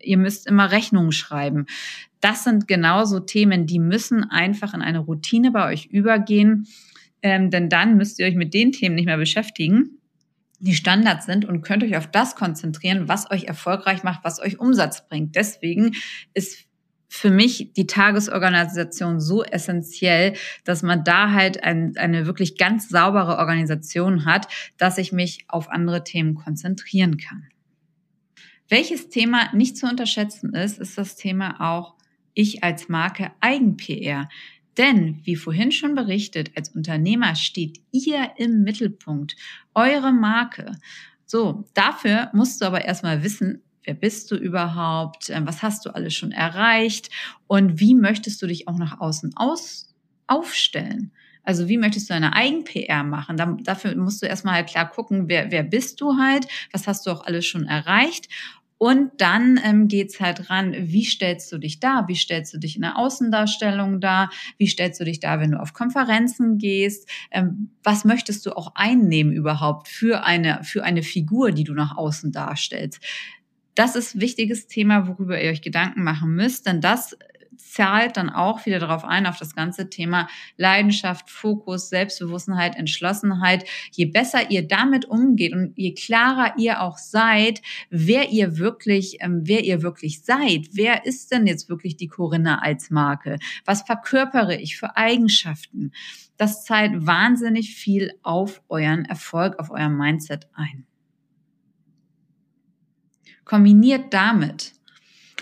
ihr 0.00 0.18
müsst 0.18 0.46
immer 0.46 0.70
Rechnungen 0.70 1.12
schreiben. 1.12 1.66
Das 2.20 2.44
sind 2.44 2.66
genauso 2.68 3.20
Themen, 3.20 3.66
die 3.66 3.78
müssen 3.78 4.24
einfach 4.24 4.74
in 4.74 4.82
eine 4.82 4.98
Routine 4.98 5.50
bei 5.50 5.66
euch 5.70 5.86
übergehen, 5.86 6.66
ähm, 7.22 7.50
denn 7.50 7.68
dann 7.68 7.96
müsst 7.96 8.18
ihr 8.18 8.26
euch 8.26 8.34
mit 8.34 8.54
den 8.54 8.72
Themen 8.72 8.94
nicht 8.94 9.06
mehr 9.06 9.16
beschäftigen, 9.16 9.98
die 10.60 10.74
Standards 10.74 11.26
sind 11.26 11.44
und 11.44 11.62
könnt 11.62 11.84
euch 11.84 11.96
auf 11.96 12.10
das 12.10 12.34
konzentrieren, 12.34 13.08
was 13.08 13.30
euch 13.30 13.44
erfolgreich 13.44 14.02
macht, 14.02 14.24
was 14.24 14.40
euch 14.40 14.58
Umsatz 14.58 15.08
bringt. 15.08 15.36
Deswegen 15.36 15.94
ist 16.34 16.67
für 17.08 17.30
mich 17.30 17.72
die 17.72 17.86
Tagesorganisation 17.86 19.20
so 19.20 19.42
essentiell, 19.42 20.34
dass 20.64 20.82
man 20.82 21.04
da 21.04 21.32
halt 21.32 21.64
ein, 21.64 21.96
eine 21.96 22.26
wirklich 22.26 22.58
ganz 22.58 22.88
saubere 22.88 23.38
Organisation 23.38 24.26
hat, 24.26 24.46
dass 24.76 24.98
ich 24.98 25.12
mich 25.12 25.44
auf 25.48 25.70
andere 25.70 26.04
Themen 26.04 26.34
konzentrieren 26.34 27.16
kann. 27.16 27.48
Welches 28.68 29.08
Thema 29.08 29.54
nicht 29.54 29.78
zu 29.78 29.86
unterschätzen 29.86 30.54
ist, 30.54 30.78
ist 30.78 30.98
das 30.98 31.16
Thema 31.16 31.60
auch 31.60 31.94
ich 32.34 32.62
als 32.62 32.88
Marke 32.88 33.32
Eigen-PR. 33.40 34.28
Denn, 34.76 35.20
wie 35.24 35.34
vorhin 35.34 35.72
schon 35.72 35.94
berichtet, 35.94 36.52
als 36.54 36.68
Unternehmer 36.68 37.34
steht 37.34 37.80
ihr 37.90 38.30
im 38.36 38.62
Mittelpunkt, 38.62 39.34
eure 39.74 40.12
Marke. 40.12 40.72
So, 41.24 41.64
dafür 41.74 42.30
musst 42.32 42.60
du 42.60 42.66
aber 42.66 42.84
erstmal 42.84 43.24
wissen, 43.24 43.62
Wer 43.88 43.94
bist 43.94 44.30
du 44.30 44.36
überhaupt? 44.36 45.30
Ähm, 45.30 45.46
was 45.46 45.62
hast 45.62 45.86
du 45.86 45.94
alles 45.94 46.12
schon 46.14 46.30
erreicht? 46.30 47.08
Und 47.46 47.80
wie 47.80 47.94
möchtest 47.94 48.42
du 48.42 48.46
dich 48.46 48.68
auch 48.68 48.76
nach 48.76 49.00
außen 49.00 49.34
aus, 49.34 49.94
aufstellen? 50.26 51.10
Also 51.42 51.70
wie 51.70 51.78
möchtest 51.78 52.10
du 52.10 52.14
eine 52.14 52.34
Eigen-PR 52.34 53.02
machen? 53.02 53.38
Da, 53.38 53.56
dafür 53.62 53.96
musst 53.96 54.20
du 54.20 54.26
erstmal 54.26 54.56
halt 54.56 54.68
klar 54.68 54.90
gucken, 54.90 55.30
wer, 55.30 55.50
wer 55.50 55.62
bist 55.62 56.02
du 56.02 56.18
halt? 56.18 56.46
Was 56.70 56.86
hast 56.86 57.06
du 57.06 57.10
auch 57.10 57.24
alles 57.24 57.46
schon 57.46 57.64
erreicht? 57.64 58.28
Und 58.76 59.10
dann 59.16 59.58
ähm, 59.64 59.88
geht's 59.88 60.20
halt 60.20 60.50
ran, 60.50 60.74
wie 60.76 61.04
stellst 61.04 61.50
du 61.50 61.56
dich 61.56 61.80
da? 61.80 62.04
Wie 62.08 62.14
stellst 62.14 62.52
du 62.52 62.58
dich 62.58 62.76
in 62.76 62.82
der 62.82 62.98
Außendarstellung 62.98 64.00
da? 64.00 64.28
Wie 64.58 64.68
stellst 64.68 65.00
du 65.00 65.04
dich 65.04 65.18
da, 65.18 65.40
wenn 65.40 65.52
du 65.52 65.60
auf 65.60 65.72
Konferenzen 65.72 66.58
gehst? 66.58 67.08
Ähm, 67.30 67.70
was 67.82 68.04
möchtest 68.04 68.44
du 68.44 68.52
auch 68.52 68.72
einnehmen 68.74 69.32
überhaupt 69.32 69.88
für 69.88 70.24
eine, 70.24 70.62
für 70.62 70.84
eine 70.84 71.02
Figur, 71.02 71.52
die 71.52 71.64
du 71.64 71.72
nach 71.72 71.96
außen 71.96 72.30
darstellst? 72.30 73.00
Das 73.78 73.94
ist 73.94 74.20
wichtiges 74.20 74.66
Thema, 74.66 75.06
worüber 75.06 75.40
ihr 75.40 75.52
euch 75.52 75.62
Gedanken 75.62 76.02
machen 76.02 76.34
müsst, 76.34 76.66
denn 76.66 76.80
das 76.80 77.16
zahlt 77.56 78.16
dann 78.16 78.28
auch 78.28 78.66
wieder 78.66 78.80
darauf 78.80 79.04
ein, 79.04 79.24
auf 79.24 79.38
das 79.38 79.54
ganze 79.54 79.88
Thema 79.88 80.28
Leidenschaft, 80.56 81.30
Fokus, 81.30 81.88
Selbstbewusstheit, 81.88 82.74
Entschlossenheit. 82.74 83.68
Je 83.92 84.06
besser 84.06 84.50
ihr 84.50 84.66
damit 84.66 85.04
umgeht 85.04 85.52
und 85.52 85.78
je 85.78 85.94
klarer 85.94 86.54
ihr 86.58 86.82
auch 86.82 86.98
seid, 86.98 87.62
wer 87.88 88.30
ihr 88.30 88.58
wirklich, 88.58 89.18
ähm, 89.20 89.42
wer 89.44 89.62
ihr 89.62 89.80
wirklich 89.80 90.24
seid, 90.24 90.70
wer 90.72 91.06
ist 91.06 91.30
denn 91.30 91.46
jetzt 91.46 91.68
wirklich 91.68 91.96
die 91.96 92.08
Corinna 92.08 92.58
als 92.58 92.90
Marke? 92.90 93.38
Was 93.64 93.82
verkörpere 93.82 94.56
ich 94.56 94.76
für 94.76 94.96
Eigenschaften? 94.96 95.92
Das 96.36 96.64
zahlt 96.64 97.06
wahnsinnig 97.06 97.76
viel 97.76 98.12
auf 98.24 98.60
euren 98.68 99.04
Erfolg, 99.04 99.60
auf 99.60 99.70
euer 99.70 99.88
Mindset 99.88 100.48
ein. 100.52 100.87
Kombiniert 103.48 104.14
damit 104.14 104.74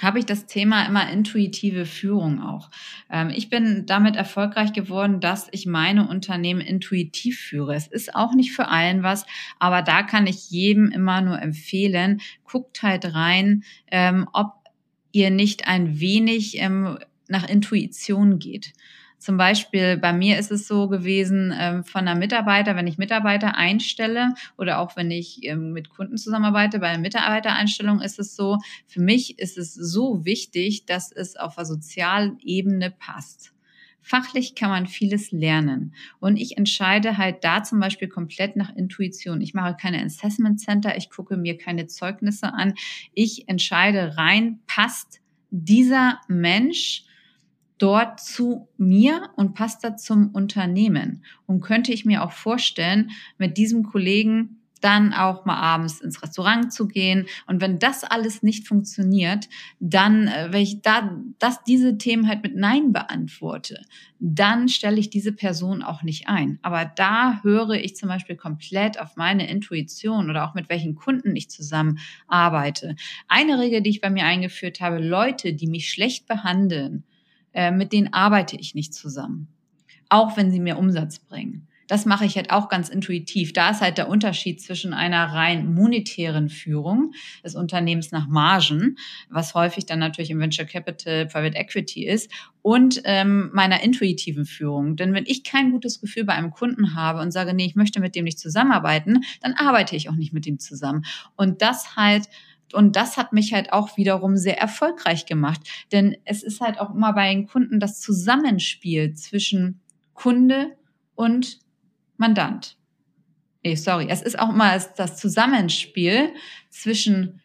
habe 0.03 0.19
ich 0.19 0.27
das 0.27 0.47
Thema 0.47 0.87
immer 0.87 1.11
intuitive 1.11 1.87
Führung 1.87 2.41
auch. 2.41 2.71
Ähm, 3.11 3.31
ich 3.35 3.49
bin 3.49 3.85
damit 3.87 4.17
erfolgreich 4.17 4.73
geworden, 4.73 5.21
dass 5.21 5.49
ich 5.53 5.67
meine 5.67 6.09
Unternehmen 6.09 6.61
intuitiv 6.61 7.41
führe. 7.41 7.75
Es 7.75 7.87
ist 7.87 8.15
auch 8.15 8.35
nicht 8.35 8.53
für 8.53 8.69
allen 8.69 9.03
was, 9.03 9.27
aber 9.59 9.83
da 9.83 10.03
kann 10.03 10.27
ich 10.27 10.51
jedem 10.51 10.91
immer 10.91 11.21
nur 11.21 11.41
empfehlen, 11.41 12.21
guckt 12.45 12.83
halt 12.83 13.15
rein, 13.15 13.65
ähm, 13.91 14.29
ob 14.33 14.53
ihr 15.13 15.31
nicht 15.31 15.67
ein 15.67 15.99
wenig 15.99 16.59
ähm, 16.59 16.99
nach 17.29 17.49
Intuition 17.49 18.39
geht. 18.39 18.73
Zum 19.19 19.37
Beispiel 19.37 19.97
bei 19.97 20.13
mir 20.13 20.39
ist 20.39 20.53
es 20.53 20.69
so 20.69 20.89
gewesen, 20.89 21.53
ähm, 21.59 21.85
von 21.85 22.03
einer 22.03 22.19
Mitarbeiter, 22.19 22.77
wenn 22.77 22.87
ich 22.87 22.99
Mitarbeiter 22.99 23.57
einstelle 23.57 24.35
oder 24.59 24.79
auch 24.79 24.97
wenn 24.97 25.11
ich 25.11 25.41
ähm, 25.43 25.73
mit 25.73 25.89
Kunden 25.89 26.17
zusammenarbeite, 26.17 26.79
bei 26.79 26.89
einer 26.89 27.01
Mitarbeitereinstellung 27.01 28.01
ist 28.01 28.19
es 28.19 28.37
so, 28.37 28.59
für 28.87 29.01
mich 29.01 29.39
ist 29.39 29.59
es 29.59 29.75
so 29.75 30.25
wichtig, 30.25 30.85
dass 30.87 31.13
es 31.13 31.37
auf 31.37 31.57
der 31.57 31.65
sozialen 31.65 32.39
Ebene 32.41 32.91
passt. 32.91 33.53
Fachlich 34.03 34.55
kann 34.55 34.71
man 34.71 34.87
vieles 34.87 35.33
lernen. 35.33 35.93
Und 36.21 36.37
ich 36.37 36.57
entscheide 36.57 37.19
halt 37.19 37.43
da 37.43 37.65
zum 37.65 37.81
Beispiel 37.81 38.07
komplett 38.07 38.55
nach 38.55 38.73
Intuition. 38.77 39.41
Ich 39.41 39.53
mache 39.53 39.77
keine 39.77 40.01
Assessment 40.05 40.61
Center, 40.61 40.97
ich 40.97 41.11
gucke 41.11 41.37
mir 41.37 41.59
keine 41.59 41.89
Zeugnisse 41.89 42.55
an. 42.55 42.75
Ich 43.15 43.49
entscheide 43.49 44.17
rein, 44.17 44.61
passt 44.69 45.21
dieser 45.51 46.21
Mensch 46.29 47.06
dort 47.79 48.21
zu 48.21 48.69
mir 48.77 49.31
und 49.37 49.55
passt 49.55 49.85
da 49.85 49.97
zum 49.97 50.31
Unternehmen. 50.31 51.25
Und 51.47 51.61
könnte 51.61 51.93
ich 51.93 52.05
mir 52.05 52.25
auch 52.25 52.33
vorstellen, 52.33 53.11
mit 53.39 53.57
diesem 53.57 53.83
Kollegen 53.85 54.61
dann 54.81 55.15
auch 55.15 55.45
mal 55.45 55.57
abends 55.57 56.01
ins 56.01 56.23
Restaurant 56.23 56.73
zu 56.73 56.87
gehen. 56.87 57.27
Und 57.47 57.61
wenn 57.61 57.79
das 57.79 58.05
alles 58.05 58.43
nicht 58.43 58.69
funktioniert, 58.69 59.49
dann, 59.81 60.29
äh, 60.29 60.49
wenn 60.51 60.63
ich 60.63 60.83
da, 60.83 61.17
dass 61.39 61.65
diese 61.65 61.99
Themen 61.99 62.29
halt 62.29 62.43
mit 62.43 62.57
Nein 62.57 62.93
beantworte, 62.93 63.83
dann 64.19 64.69
stelle 64.69 64.99
ich 64.99 65.11
diese 65.11 65.33
Person 65.33 65.83
auch 65.83 66.03
nicht 66.03 66.29
ein. 66.29 66.59
Aber 66.63 66.85
da 66.85 67.41
höre 67.43 67.73
ich 67.73 67.97
zum 67.97 68.09
Beispiel 68.09 68.37
komplett 68.37 69.01
auf 69.01 69.17
meine 69.17 69.49
Intuition 69.49 70.31
oder 70.31 70.49
auch 70.49 70.55
mit 70.55 70.69
welchen 70.69 70.95
Kunden 70.95 71.35
ich 71.37 71.51
zusammenarbeite. 71.51 72.97
Eine 73.29 73.59
Regel, 73.59 73.81
die 73.81 73.91
ich 73.91 74.01
bei 74.01 74.11
mir 74.11 74.25
eingeführt 74.25 74.81
habe, 74.81 74.99
Leute, 74.99 75.55
die 75.55 75.67
mich 75.67 75.91
schlecht 75.91 76.27
behandeln, 76.27 77.05
äh, 77.57 77.71
mit 77.71 77.93
denen 77.93 78.13
arbeite 78.13 78.57
ich 78.57 78.75
nicht 78.75 78.95
zusammen. 78.95 79.49
Auch 80.11 80.37
wenn 80.37 80.53
sie 80.53 80.61
mir 80.61 80.77
Umsatz 80.77 81.19
bringen. 81.19 81.67
Das 81.89 82.05
mache 82.05 82.25
ich 82.25 82.37
halt 82.37 82.51
auch 82.51 82.69
ganz 82.69 82.89
intuitiv. 82.89 83.53
Da 83.53 83.71
ist 83.71 83.81
halt 83.81 83.97
der 83.97 84.09
Unterschied 84.09 84.61
zwischen 84.61 84.93
einer 84.93 85.25
rein 85.27 85.73
monetären 85.73 86.49
Führung 86.49 87.13
des 87.45 87.55
Unternehmens 87.55 88.11
nach 88.11 88.27
Margen, 88.27 88.99
was 89.31 89.55
häufig 89.55 89.87
dann 89.87 90.01
natürlich 90.01 90.31
im 90.31 90.41
Venture 90.41 90.67
Capital, 90.67 91.27
Private 91.27 91.57
Equity 91.57 92.07
ist, 92.07 92.31
und 92.61 93.01
ähm, 93.05 93.51
meiner 93.55 93.83
intuitiven 93.83 94.45
Führung. 94.45 94.97
Denn 94.97 95.15
wenn 95.15 95.27
ich 95.27 95.45
kein 95.45 95.71
gutes 95.71 96.01
Gefühl 96.01 96.25
bei 96.25 96.35
einem 96.35 96.51
Kunden 96.51 96.95
habe 96.95 97.21
und 97.21 97.31
sage, 97.31 97.55
nee, 97.55 97.67
ich 97.67 97.77
möchte 97.77 98.01
mit 98.01 98.17
dem 98.17 98.25
nicht 98.25 98.41
zusammenarbeiten, 98.41 99.23
dann 99.41 99.55
arbeite 99.55 99.95
ich 99.95 100.11
auch 100.11 100.17
nicht 100.17 100.33
mit 100.33 100.45
dem 100.45 100.59
zusammen. 100.59 101.05
Und 101.37 101.63
das 101.63 101.95
halt 101.95 102.29
und 102.73 102.97
das 102.97 103.17
hat 103.17 103.33
mich 103.33 103.53
halt 103.53 103.73
auch 103.73 103.97
wiederum 103.97 104.37
sehr 104.37 104.59
erfolgreich 104.59 105.27
gemacht. 105.27 105.61
Denn 105.93 106.17
es 106.25 106.43
ist 106.43 106.61
halt 106.61 106.81
auch 106.81 106.95
immer 106.95 107.13
bei 107.13 107.33
den 107.33 107.47
Kunden 107.47 107.81
das 107.81 108.01
Zusammenspiel 108.01 109.15
zwischen 109.15 109.81
Kunde 110.15 110.77
und 111.15 111.61
Mandant. 112.17 112.77
Nee, 113.63 113.75
sorry. 113.75 114.07
Es 114.09 114.23
ist 114.23 114.39
auch 114.39 114.51
immer 114.51 114.79
das 114.97 115.17
Zusammenspiel 115.17 116.33
zwischen 116.71 117.41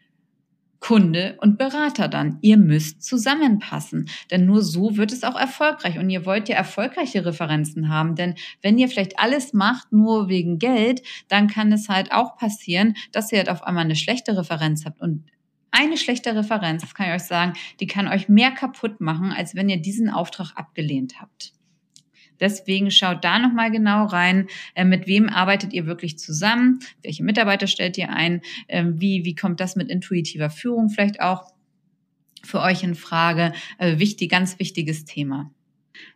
Kunde 0.82 1.38
und 1.40 1.58
Berater 1.58 2.08
dann. 2.10 2.40
Ihr 2.42 2.58
müsst 2.58 3.04
zusammenpassen, 3.04 4.10
denn 4.32 4.46
nur 4.46 4.62
so 4.62 4.98
wird 4.98 5.14
es 5.14 5.24
auch 5.24 5.40
erfolgreich. 5.40 6.00
Und 6.00 6.10
ihr 6.10 6.26
wollt 6.26 6.50
ja 6.50 6.58
erfolgreiche 6.58 7.24
Referenzen 7.24 7.88
haben, 7.88 8.16
denn 8.16 8.36
wenn 8.62 8.78
ihr 8.78 8.90
vielleicht 8.90 9.18
alles 9.20 9.54
macht 9.54 9.94
nur 9.94 10.28
wegen 10.28 10.60
Geld, 10.60 11.02
dann 11.30 11.48
kann 11.48 11.72
es 11.72 11.88
halt 11.88 12.12
auch 12.12 12.36
passieren, 12.36 12.96
dass 13.12 13.32
ihr 13.32 13.38
halt 13.38 13.50
auf 13.50 13.64
einmal 13.64 13.86
eine 13.86 13.96
schlechte 13.96 14.36
Referenz 14.36 14.84
habt 14.84 15.00
und 15.00 15.24
eine 15.70 15.98
schlechte 15.98 16.36
Referenz, 16.36 16.82
das 16.82 16.96
kann 16.96 17.08
ich 17.08 17.14
euch 17.14 17.28
sagen, 17.28 17.54
die 17.80 17.88
kann 17.88 18.08
euch 18.08 18.28
mehr 18.28 18.52
kaputt 18.52 19.00
machen, 19.00 19.32
als 19.32 19.56
wenn 19.56 19.70
ihr 19.70 19.82
diesen 19.82 20.10
Auftrag 20.10 20.52
abgelehnt 20.56 21.22
habt. 21.22 21.54
Deswegen 22.42 22.90
schaut 22.90 23.24
da 23.24 23.40
nochmal 23.40 23.72
genau 23.72 24.06
rein, 24.06 24.48
äh, 24.74 24.84
mit 24.84 25.08
wem 25.08 25.30
arbeitet 25.30 25.72
ihr 25.74 25.86
wirklich 25.86 26.18
zusammen, 26.18 26.80
welche 27.04 27.24
Mitarbeiter 27.24 27.68
stellt 27.68 27.98
ihr 27.98 28.10
ein, 28.10 28.42
äh, 28.68 28.84
wie, 28.88 29.24
wie 29.24 29.36
kommt 29.36 29.60
das 29.60 29.76
mit 29.76 29.90
intuitiver 29.90 30.50
Führung 30.50 30.90
vielleicht 30.90 31.22
auch 31.22 31.54
für 32.44 32.60
euch 32.60 32.84
in 32.84 32.96
Frage. 32.96 33.54
Also 33.78 34.00
wichtig, 34.00 34.32
ganz 34.32 34.58
wichtiges 34.58 35.06
Thema. 35.06 35.52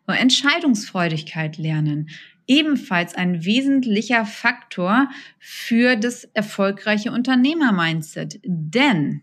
Entscheidungsfreudigkeit 0.08 1.58
lernen. 1.58 2.10
Ebenfalls 2.48 3.16
ein 3.16 3.46
wesentlicher 3.46 4.26
Faktor 4.26 5.10
für 5.40 5.96
das 5.96 6.24
erfolgreiche 6.34 7.12
Unternehmer-Mindset. 7.12 8.40
Denn 8.44 9.22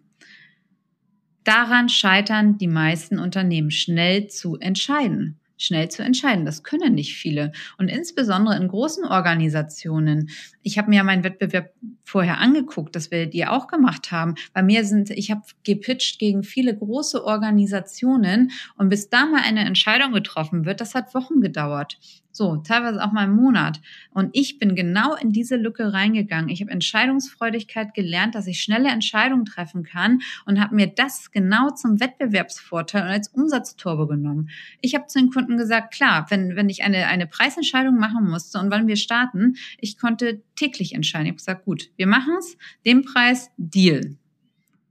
daran 1.42 1.88
scheitern 1.88 2.58
die 2.58 2.68
meisten 2.68 3.18
Unternehmen 3.18 3.72
schnell 3.72 4.28
zu 4.28 4.56
entscheiden 4.58 5.40
schnell 5.62 5.88
zu 5.88 6.02
entscheiden. 6.02 6.44
Das 6.44 6.62
können 6.62 6.94
nicht 6.94 7.14
viele. 7.16 7.52
Und 7.78 7.88
insbesondere 7.88 8.56
in 8.56 8.68
großen 8.68 9.04
Organisationen. 9.04 10.30
Ich 10.62 10.78
habe 10.78 10.90
mir 10.90 10.96
ja 10.96 11.04
meinen 11.04 11.24
Wettbewerb 11.24 11.72
vorher 12.04 12.38
angeguckt, 12.38 12.94
das 12.94 13.10
werdet 13.10 13.34
ihr 13.34 13.52
auch 13.52 13.68
gemacht 13.68 14.12
haben. 14.12 14.34
Bei 14.52 14.62
mir 14.62 14.84
sind, 14.84 15.10
ich 15.10 15.30
habe 15.30 15.42
gepitcht 15.64 16.18
gegen 16.18 16.42
viele 16.42 16.76
große 16.76 17.24
Organisationen 17.24 18.50
und 18.76 18.88
bis 18.88 19.08
da 19.08 19.26
mal 19.26 19.42
eine 19.42 19.64
Entscheidung 19.64 20.12
getroffen 20.12 20.64
wird, 20.64 20.80
das 20.80 20.94
hat 20.94 21.14
Wochen 21.14 21.40
gedauert. 21.40 21.98
So, 22.32 22.56
teilweise 22.56 23.02
auch 23.04 23.12
mal 23.12 23.24
einen 23.24 23.36
Monat. 23.36 23.80
Und 24.10 24.30
ich 24.32 24.58
bin 24.58 24.74
genau 24.74 25.14
in 25.14 25.32
diese 25.32 25.56
Lücke 25.56 25.92
reingegangen. 25.92 26.48
Ich 26.48 26.62
habe 26.62 26.70
Entscheidungsfreudigkeit 26.70 27.94
gelernt, 27.94 28.34
dass 28.34 28.46
ich 28.46 28.60
schnelle 28.60 28.88
Entscheidungen 28.88 29.44
treffen 29.44 29.82
kann 29.82 30.20
und 30.46 30.60
habe 30.60 30.74
mir 30.74 30.86
das 30.86 31.30
genau 31.30 31.70
zum 31.70 32.00
Wettbewerbsvorteil 32.00 33.02
und 33.02 33.08
als 33.08 33.28
Umsatzturbo 33.28 34.06
genommen. 34.06 34.48
Ich 34.80 34.94
habe 34.94 35.06
zu 35.06 35.18
den 35.18 35.30
Kunden 35.30 35.58
gesagt, 35.58 35.92
klar, 35.92 36.26
wenn, 36.30 36.56
wenn 36.56 36.68
ich 36.68 36.82
eine, 36.82 37.06
eine 37.06 37.26
Preisentscheidung 37.26 37.98
machen 37.98 38.28
musste 38.28 38.58
und 38.58 38.70
wann 38.70 38.88
wir 38.88 38.96
starten, 38.96 39.56
ich 39.78 39.98
konnte 39.98 40.42
täglich 40.56 40.94
entscheiden. 40.94 41.26
Ich 41.26 41.30
habe 41.30 41.38
gesagt, 41.38 41.64
gut, 41.66 41.90
wir 41.96 42.06
machen 42.06 42.34
es, 42.38 42.56
den 42.86 43.04
Preis, 43.04 43.50
Deal. 43.56 44.16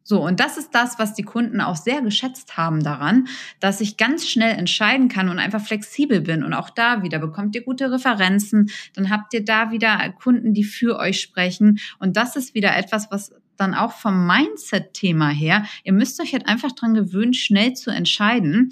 So, 0.03 0.25
und 0.25 0.39
das 0.39 0.57
ist 0.57 0.73
das, 0.73 0.97
was 0.99 1.13
die 1.13 1.23
Kunden 1.23 1.61
auch 1.61 1.75
sehr 1.75 2.01
geschätzt 2.01 2.57
haben 2.57 2.83
daran, 2.83 3.27
dass 3.59 3.81
ich 3.81 3.97
ganz 3.97 4.27
schnell 4.27 4.57
entscheiden 4.57 5.09
kann 5.09 5.29
und 5.29 5.39
einfach 5.39 5.61
flexibel 5.61 6.21
bin. 6.21 6.43
Und 6.43 6.53
auch 6.53 6.69
da 6.69 7.03
wieder 7.03 7.19
bekommt 7.19 7.55
ihr 7.55 7.63
gute 7.63 7.91
Referenzen, 7.91 8.69
dann 8.95 9.09
habt 9.09 9.33
ihr 9.33 9.45
da 9.45 9.71
wieder 9.71 9.97
Kunden, 10.19 10.53
die 10.53 10.63
für 10.63 10.97
euch 10.97 11.21
sprechen. 11.21 11.79
Und 11.99 12.17
das 12.17 12.35
ist 12.35 12.55
wieder 12.55 12.75
etwas, 12.75 13.11
was 13.11 13.33
dann 13.57 13.73
auch 13.75 13.93
vom 13.93 14.25
Mindset-Thema 14.25 15.29
her, 15.29 15.65
ihr 15.83 15.93
müsst 15.93 16.19
euch 16.19 16.33
halt 16.33 16.47
einfach 16.47 16.71
dran 16.71 16.95
gewöhnen, 16.95 17.33
schnell 17.33 17.73
zu 17.73 17.91
entscheiden. 17.91 18.71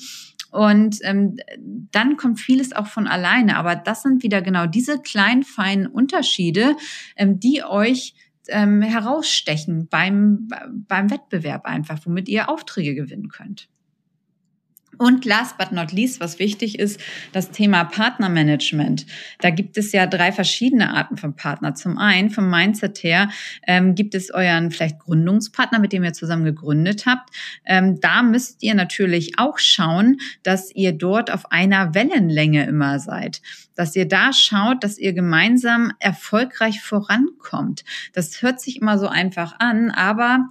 Und 0.52 0.98
ähm, 1.04 1.38
dann 1.92 2.18
kommt 2.18 2.40
vieles 2.40 2.74
auch 2.74 2.88
von 2.88 3.08
alleine. 3.08 3.56
Aber 3.58 3.76
das 3.76 4.02
sind 4.02 4.24
wieder 4.24 4.42
genau 4.42 4.66
diese 4.66 5.00
kleinen, 5.00 5.44
feinen 5.44 5.86
Unterschiede, 5.86 6.76
ähm, 7.16 7.40
die 7.40 7.64
euch 7.64 8.16
ähm, 8.50 8.82
herausstechen 8.82 9.88
beim, 9.88 10.48
beim 10.88 11.10
Wettbewerb 11.10 11.66
einfach, 11.66 12.00
womit 12.06 12.28
ihr 12.30 12.50
Aufträge 12.50 12.96
gewinnen 12.96 13.30
könnt. 13.30 13.70
Und 15.00 15.24
last 15.24 15.58
but 15.58 15.72
not 15.72 15.94
least, 15.94 16.20
was 16.20 16.40
wichtig 16.40 16.78
ist, 16.78 17.00
das 17.32 17.52
Thema 17.52 17.86
Partnermanagement. 17.86 19.06
Da 19.40 19.50
gibt 19.50 19.78
es 19.78 19.94
ja 19.94 20.06
drei 20.06 20.34
verschiedene 20.34 20.94
Arten 20.94 21.16
von 21.16 21.38
Partner. 21.38 21.74
Zum 21.74 21.98
einen, 21.98 22.30
vom 22.30 22.50
Mindset 22.50 23.02
her, 23.02 23.30
ähm, 23.66 23.96
gibt 23.96 24.14
es 24.14 24.30
euren 24.30 24.72
vielleicht 24.72 25.00
Gründungspartner, 25.00 25.80
mit 25.80 25.94
dem 25.94 26.04
ihr 26.04 26.12
zusammen 26.12 26.44
gegründet 26.44 27.06
habt. 27.06 27.30
Ähm, 27.64 28.02
da 28.02 28.22
müsst 28.22 28.62
ihr 28.62 28.76
natürlich 28.76 29.40
auch 29.40 29.58
schauen, 29.58 30.18
dass 30.44 30.70
ihr 30.76 30.92
dort 30.92 31.32
auf 31.32 31.50
einer 31.50 31.96
Wellenlänge 31.96 32.66
immer 32.66 33.00
seid. 33.00 33.42
Dass 33.76 33.96
ihr 33.96 34.06
da 34.06 34.34
schaut, 34.34 34.84
dass 34.84 34.98
ihr 34.98 35.14
gemeinsam 35.14 35.94
erfolgreich 36.00 36.82
vorankommt. 36.82 37.86
Das 38.12 38.42
hört 38.42 38.60
sich 38.60 38.82
immer 38.82 38.98
so 38.98 39.08
einfach 39.08 39.56
an, 39.60 39.92
aber 39.92 40.50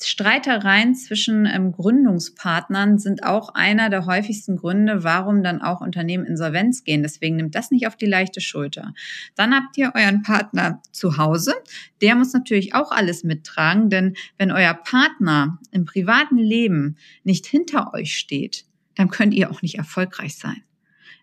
Streitereien 0.00 0.94
zwischen 0.94 1.46
ähm, 1.46 1.72
Gründungspartnern 1.72 2.98
sind 2.98 3.24
auch 3.24 3.54
einer 3.54 3.90
der 3.90 4.06
häufigsten 4.06 4.56
Gründe, 4.56 5.02
warum 5.02 5.42
dann 5.42 5.60
auch 5.60 5.80
Unternehmen 5.80 6.24
insolvenz 6.24 6.84
gehen. 6.84 7.02
Deswegen 7.02 7.36
nimmt 7.36 7.54
das 7.54 7.70
nicht 7.70 7.86
auf 7.86 7.96
die 7.96 8.06
leichte 8.06 8.40
Schulter. 8.40 8.94
Dann 9.34 9.54
habt 9.54 9.76
ihr 9.76 9.92
euren 9.94 10.22
Partner 10.22 10.80
zu 10.92 11.16
Hause. 11.16 11.54
Der 12.00 12.14
muss 12.14 12.32
natürlich 12.32 12.74
auch 12.74 12.92
alles 12.92 13.24
mittragen, 13.24 13.90
denn 13.90 14.14
wenn 14.36 14.52
euer 14.52 14.74
Partner 14.74 15.58
im 15.72 15.84
privaten 15.84 16.38
Leben 16.38 16.96
nicht 17.24 17.46
hinter 17.46 17.92
euch 17.92 18.16
steht, 18.16 18.66
dann 18.94 19.10
könnt 19.10 19.34
ihr 19.34 19.50
auch 19.50 19.62
nicht 19.62 19.78
erfolgreich 19.78 20.36
sein. 20.36 20.62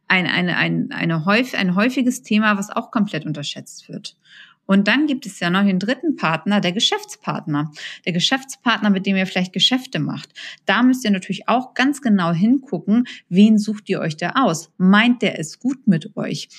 Ein, 0.07 0.27
eine, 0.27 0.57
ein, 0.57 0.91
eine 0.91 1.25
häufig, 1.25 1.57
ein 1.57 1.75
häufiges 1.75 2.21
Thema, 2.21 2.57
was 2.57 2.69
auch 2.69 2.91
komplett 2.91 3.25
unterschätzt 3.25 3.89
wird. 3.89 4.17
Und 4.65 4.88
dann 4.88 5.08
gibt 5.08 5.25
es 5.25 5.39
ja 5.39 5.49
noch 5.49 5.63
den 5.63 5.80
dritten 5.80 6.15
Partner, 6.15 6.62
der 6.62 6.71
Geschäftspartner. 6.71 7.71
Der 8.06 8.13
Geschäftspartner, 8.13 8.89
mit 8.89 9.06
dem 9.06 9.15
ihr 9.15 9.28
vielleicht 9.28 9.54
Geschäfte 9.54 9.99
macht. 9.99 10.30
Da 10.65 10.84
müsst 10.84 11.04
ihr 11.06 11.12
natürlich 11.12 11.47
auch 11.47 11.73
ganz 11.73 12.01
genau 12.01 12.32
hingucken, 12.32 13.08
wen 13.30 13.58
sucht 13.58 13.89
ihr 13.89 13.99
euch 13.99 14.17
da 14.17 14.32
aus? 14.36 14.71
Meint 14.78 15.21
der 15.21 15.39
es 15.39 15.60
gut 15.60 15.88
mit 15.88 16.15
euch? 16.17 16.49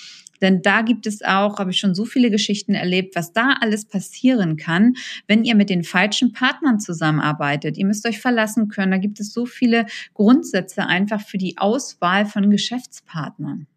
Denn 0.41 0.61
da 0.61 0.81
gibt 0.81 1.07
es 1.07 1.21
auch, 1.23 1.59
habe 1.59 1.71
ich 1.71 1.79
schon 1.79 1.95
so 1.95 2.05
viele 2.05 2.29
Geschichten 2.29 2.75
erlebt, 2.75 3.15
was 3.15 3.33
da 3.33 3.55
alles 3.59 3.85
passieren 3.85 4.57
kann, 4.57 4.93
wenn 5.27 5.43
ihr 5.43 5.55
mit 5.55 5.69
den 5.69 5.83
falschen 5.83 6.31
Partnern 6.31 6.79
zusammenarbeitet. 6.79 7.77
Ihr 7.77 7.85
müsst 7.85 8.07
euch 8.07 8.19
verlassen 8.19 8.67
können. 8.67 8.91
Da 8.91 8.97
gibt 8.97 9.19
es 9.19 9.33
so 9.33 9.45
viele 9.45 9.85
Grundsätze 10.13 10.85
einfach 10.85 11.21
für 11.21 11.37
die 11.37 11.57
Auswahl 11.57 12.25
von 12.25 12.51
Geschäftspartnern. 12.51 13.67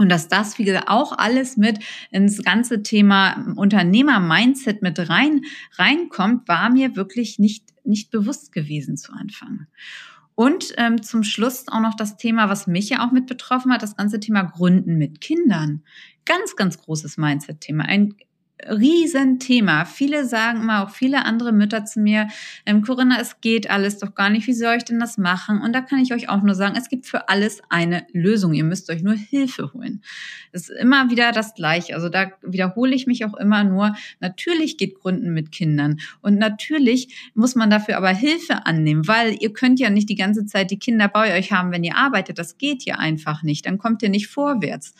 Und 0.00 0.08
dass 0.08 0.28
das, 0.28 0.58
wie 0.58 0.64
gesagt, 0.64 0.88
auch 0.88 1.12
alles 1.18 1.58
mit 1.58 1.78
ins 2.10 2.42
ganze 2.42 2.82
Thema 2.82 3.52
Unternehmer-Mindset 3.56 4.80
mit 4.80 5.10
rein, 5.10 5.42
reinkommt, 5.74 6.48
war 6.48 6.70
mir 6.70 6.96
wirklich 6.96 7.38
nicht, 7.38 7.66
nicht 7.84 8.10
bewusst 8.10 8.50
gewesen 8.50 8.96
zu 8.96 9.12
Anfang. 9.12 9.66
Und 10.34 10.72
ähm, 10.78 11.02
zum 11.02 11.22
Schluss 11.22 11.68
auch 11.68 11.80
noch 11.80 11.96
das 11.96 12.16
Thema, 12.16 12.48
was 12.48 12.66
mich 12.66 12.88
ja 12.88 13.06
auch 13.06 13.12
mit 13.12 13.26
betroffen 13.26 13.74
hat, 13.74 13.82
das 13.82 13.94
ganze 13.94 14.20
Thema 14.20 14.44
Gründen 14.44 14.96
mit 14.96 15.20
Kindern. 15.20 15.82
Ganz, 16.24 16.56
ganz 16.56 16.78
großes 16.78 17.18
Mindset-Thema. 17.18 17.84
Ein 17.84 18.14
Riesenthema. 18.68 19.84
Viele 19.84 20.24
sagen 20.26 20.62
immer, 20.62 20.84
auch 20.84 20.90
viele 20.90 21.24
andere 21.24 21.52
Mütter 21.52 21.84
zu 21.84 22.00
mir, 22.00 22.28
ähm, 22.66 22.82
Corinna, 22.82 23.18
es 23.20 23.40
geht 23.40 23.70
alles 23.70 23.98
doch 23.98 24.14
gar 24.14 24.30
nicht. 24.30 24.46
Wie 24.46 24.52
soll 24.52 24.76
ich 24.76 24.84
denn 24.84 25.00
das 25.00 25.18
machen? 25.18 25.60
Und 25.60 25.72
da 25.72 25.80
kann 25.80 26.00
ich 26.00 26.12
euch 26.12 26.28
auch 26.28 26.42
nur 26.42 26.54
sagen, 26.54 26.76
es 26.76 26.88
gibt 26.88 27.06
für 27.06 27.28
alles 27.28 27.62
eine 27.68 28.06
Lösung. 28.12 28.52
Ihr 28.54 28.64
müsst 28.64 28.90
euch 28.90 29.02
nur 29.02 29.14
Hilfe 29.14 29.72
holen. 29.72 30.02
Das 30.52 30.68
ist 30.68 30.78
immer 30.78 31.10
wieder 31.10 31.32
das 31.32 31.54
Gleiche. 31.54 31.94
Also 31.94 32.08
da 32.08 32.32
wiederhole 32.42 32.94
ich 32.94 33.06
mich 33.06 33.24
auch 33.24 33.34
immer 33.34 33.64
nur. 33.64 33.94
Natürlich 34.20 34.76
geht 34.76 34.96
Gründen 34.96 35.32
mit 35.32 35.52
Kindern. 35.52 36.00
Und 36.20 36.38
natürlich 36.38 37.30
muss 37.34 37.54
man 37.54 37.70
dafür 37.70 37.96
aber 37.96 38.10
Hilfe 38.10 38.66
annehmen, 38.66 39.06
weil 39.06 39.36
ihr 39.40 39.52
könnt 39.52 39.80
ja 39.80 39.90
nicht 39.90 40.08
die 40.08 40.16
ganze 40.16 40.46
Zeit 40.46 40.70
die 40.70 40.78
Kinder 40.78 41.08
bei 41.08 41.38
euch 41.38 41.52
haben, 41.52 41.72
wenn 41.72 41.84
ihr 41.84 41.96
arbeitet. 41.96 42.38
Das 42.38 42.58
geht 42.58 42.84
ja 42.84 42.96
einfach 42.96 43.42
nicht. 43.42 43.66
Dann 43.66 43.78
kommt 43.78 44.02
ihr 44.02 44.08
nicht 44.08 44.28
vorwärts. 44.28 44.94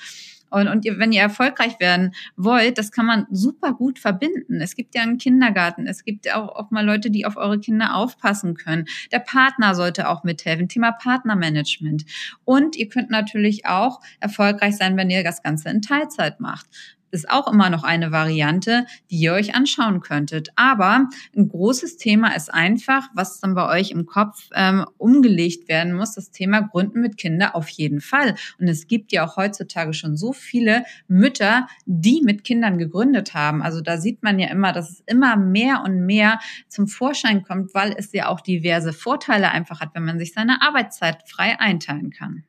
Und, 0.51 0.69
und 0.69 0.85
ihr, 0.85 0.99
wenn 0.99 1.13
ihr 1.13 1.23
erfolgreich 1.23 1.81
werden 1.81 2.15
wollt, 2.37 2.79
das 2.79 2.93
kann 2.93 3.07
man 3.07 3.27
super 3.31 3.73
gut 3.73 3.99
verbinden. 3.99 4.61
Es 4.61 4.77
gibt 4.77 4.95
ja 4.95 5.03
einen 5.03 5.19
Kindergarten, 5.19 5.87
es 5.87 6.05
gibt 6.05 6.33
auch, 6.33 6.49
auch 6.49 6.71
mal 6.71 6.85
Leute, 6.85 7.11
die 7.11 7.27
auf 7.27 7.37
eure 7.37 7.59
Kinder 7.59 7.95
aufpassen 7.95 8.55
können. 8.55 8.87
Der 9.13 9.21
Partner 9.21 9.75
sollte 9.75 10.09
auch 10.09 10.25
mithelfen. 10.25 10.69
Thema 10.69 10.93
Partnermanagement. 10.93 12.05
Und 12.45 12.77
ihr 12.77 12.89
könnt 12.89 13.11
natürlich 13.11 13.67
auch 13.67 14.01
erfolgreich 14.21 14.77
sein, 14.77 14.97
wenn 14.97 15.11
ihr 15.11 15.25
das 15.25 15.43
Ganze 15.43 15.71
in 15.71 15.83
Teilzeit 15.83 16.41
macht 16.41 16.67
ist 17.11 17.29
auch 17.29 17.51
immer 17.51 17.71
noch 17.71 17.85
eine 17.85 18.13
Variante, 18.13 18.87
die 19.11 19.19
ihr 19.19 19.33
euch 19.33 19.55
anschauen 19.55 20.01
könntet. 20.01 20.51
Aber 20.57 21.09
ein 21.37 21.49
großes 21.49 21.97
Thema 21.97 22.35
ist 22.35 22.53
einfach, 22.53 23.09
was 23.15 23.41
dann 23.41 23.55
bei 23.55 23.69
euch 23.69 23.91
im 23.91 24.07
Kopf 24.07 24.49
ähm, 24.55 24.85
umgelegt 24.99 25.69
werden 25.69 25.93
muss, 25.95 26.15
das 26.15 26.31
Thema 26.31 26.61
Gründen 26.61 27.01
mit 27.01 27.17
Kinder 27.17 27.55
auf 27.55 27.69
jeden 27.69 28.01
Fall. 28.01 28.35
Und 28.59 28.69
es 28.69 28.87
gibt 28.87 29.13
ja 29.13 29.27
auch 29.27 29.37
heutzutage 29.37 29.93
schon 29.95 30.17
so 30.17 30.33
viele 30.33 30.85
Mütter, 31.09 31.67
die 31.87 32.23
mit 32.25 32.45
Kindern 32.45 32.79
gegründet 32.79 33.35
haben. 33.35 33.63
Also 33.63 33.81
da 33.81 33.99
sieht 33.99 34.23
man 34.23 34.39
ja 34.39 34.49
immer, 34.49 34.73
dass 34.73 34.91
es 34.91 35.03
immer 35.07 35.37
mehr 35.37 35.83
und 35.85 36.07
mehr 36.07 36.41
zum 36.69 36.87
Vorschein 36.87 37.43
kommt, 37.43 37.75
weil 37.75 37.95
es 37.97 38.13
ja 38.13 38.29
auch 38.29 38.41
diverse 38.41 38.93
Vorteile 38.93 39.51
einfach 39.51 39.81
hat, 39.81 39.95
wenn 39.95 40.05
man 40.05 40.19
sich 40.19 40.33
seine 40.33 40.63
Arbeitszeit 40.63 41.29
frei 41.29 41.59
einteilen 41.59 42.11
kann. 42.11 42.45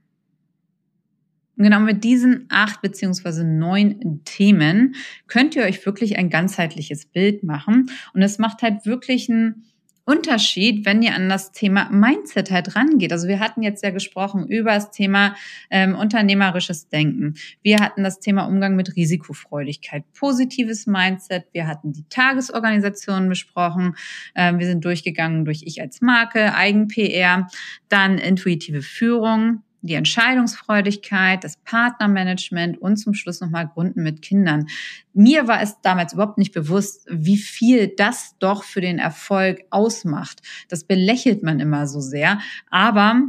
Und 1.62 1.66
genau 1.66 1.80
mit 1.80 2.04
diesen 2.04 2.48
acht 2.50 2.82
beziehungsweise 2.82 3.46
neun 3.46 4.22
Themen 4.26 4.96
könnt 5.28 5.56
ihr 5.56 5.62
euch 5.62 5.86
wirklich 5.86 6.18
ein 6.18 6.32
ganzheitliches 6.32 7.06
Bild 7.06 7.44
machen. 7.44 7.92
Und 8.16 8.24
es 8.24 8.40
macht 8.40 8.64
halt 8.64 8.88
wirklich 8.88 9.30
einen 9.30 9.66
Unterschied, 10.04 10.88
wenn 10.88 11.04
ihr 11.04 11.14
an 11.14 11.30
das 11.30 11.52
Thema 11.52 11.88
Mindset 11.92 12.50
halt 12.50 12.76
rangeht. 12.76 13.12
Also 13.12 13.28
wir 13.28 13.40
hatten 13.40 13.62
jetzt 13.62 13.84
ja 13.84 13.92
gesprochen 13.92 14.48
über 14.48 14.72
das 14.74 14.90
Thema 14.90 15.36
ähm, 15.70 15.94
unternehmerisches 15.94 16.90
Denken. 16.90 17.36
Wir 17.62 17.78
hatten 17.78 18.04
das 18.04 18.20
Thema 18.20 18.46
Umgang 18.46 18.76
mit 18.76 18.96
Risikofreudigkeit, 18.96 20.04
positives 20.14 20.88
Mindset. 20.88 21.46
Wir 21.52 21.68
hatten 21.68 21.94
die 21.94 22.10
Tagesorganisation 22.10 23.30
besprochen. 23.30 23.96
Ähm, 24.34 24.58
wir 24.58 24.66
sind 24.66 24.84
durchgegangen 24.84 25.46
durch 25.46 25.62
Ich 25.68 25.80
als 25.80 26.02
Marke, 26.02 26.56
Eigen-PR, 26.56 27.48
dann 27.88 28.18
intuitive 28.18 28.82
Führung, 28.82 29.62
die 29.82 29.96
Entscheidungsfreudigkeit, 29.96 31.44
das 31.44 31.58
Partnermanagement 31.58 32.82
und 32.82 32.98
zum 32.98 33.14
Schluss 33.14 33.42
nochmal 33.42 33.68
Gründen 33.68 34.04
mit 34.04 34.22
Kindern. 34.22 34.68
Mir 35.14 35.48
war 35.48 35.62
es 35.62 35.82
damals 35.82 36.14
überhaupt 36.14 36.38
nicht 36.38 36.54
bewusst, 36.54 37.06
wie 37.10 37.38
viel 37.38 37.88
das 37.88 38.36
doch 38.40 38.64
für 38.64 38.82
den 38.82 39.00
Erfolg 39.00 39.62
ausmacht. 39.70 40.42
Das 40.70 40.84
belächelt 40.84 41.44
man 41.44 41.60
immer 41.60 41.88
so 41.88 42.00
sehr. 42.00 42.40
Aber 42.70 43.22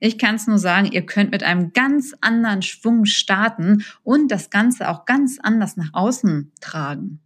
ich 0.00 0.18
kann 0.18 0.34
es 0.34 0.46
nur 0.46 0.58
sagen, 0.58 0.90
ihr 0.90 1.04
könnt 1.04 1.30
mit 1.30 1.42
einem 1.42 1.72
ganz 1.72 2.14
anderen 2.20 2.62
Schwung 2.62 3.04
starten 3.04 3.84
und 4.02 4.30
das 4.30 4.50
Ganze 4.50 4.88
auch 4.88 5.04
ganz 5.04 5.38
anders 5.40 5.76
nach 5.76 5.90
außen 5.92 6.52
tragen. 6.60 7.20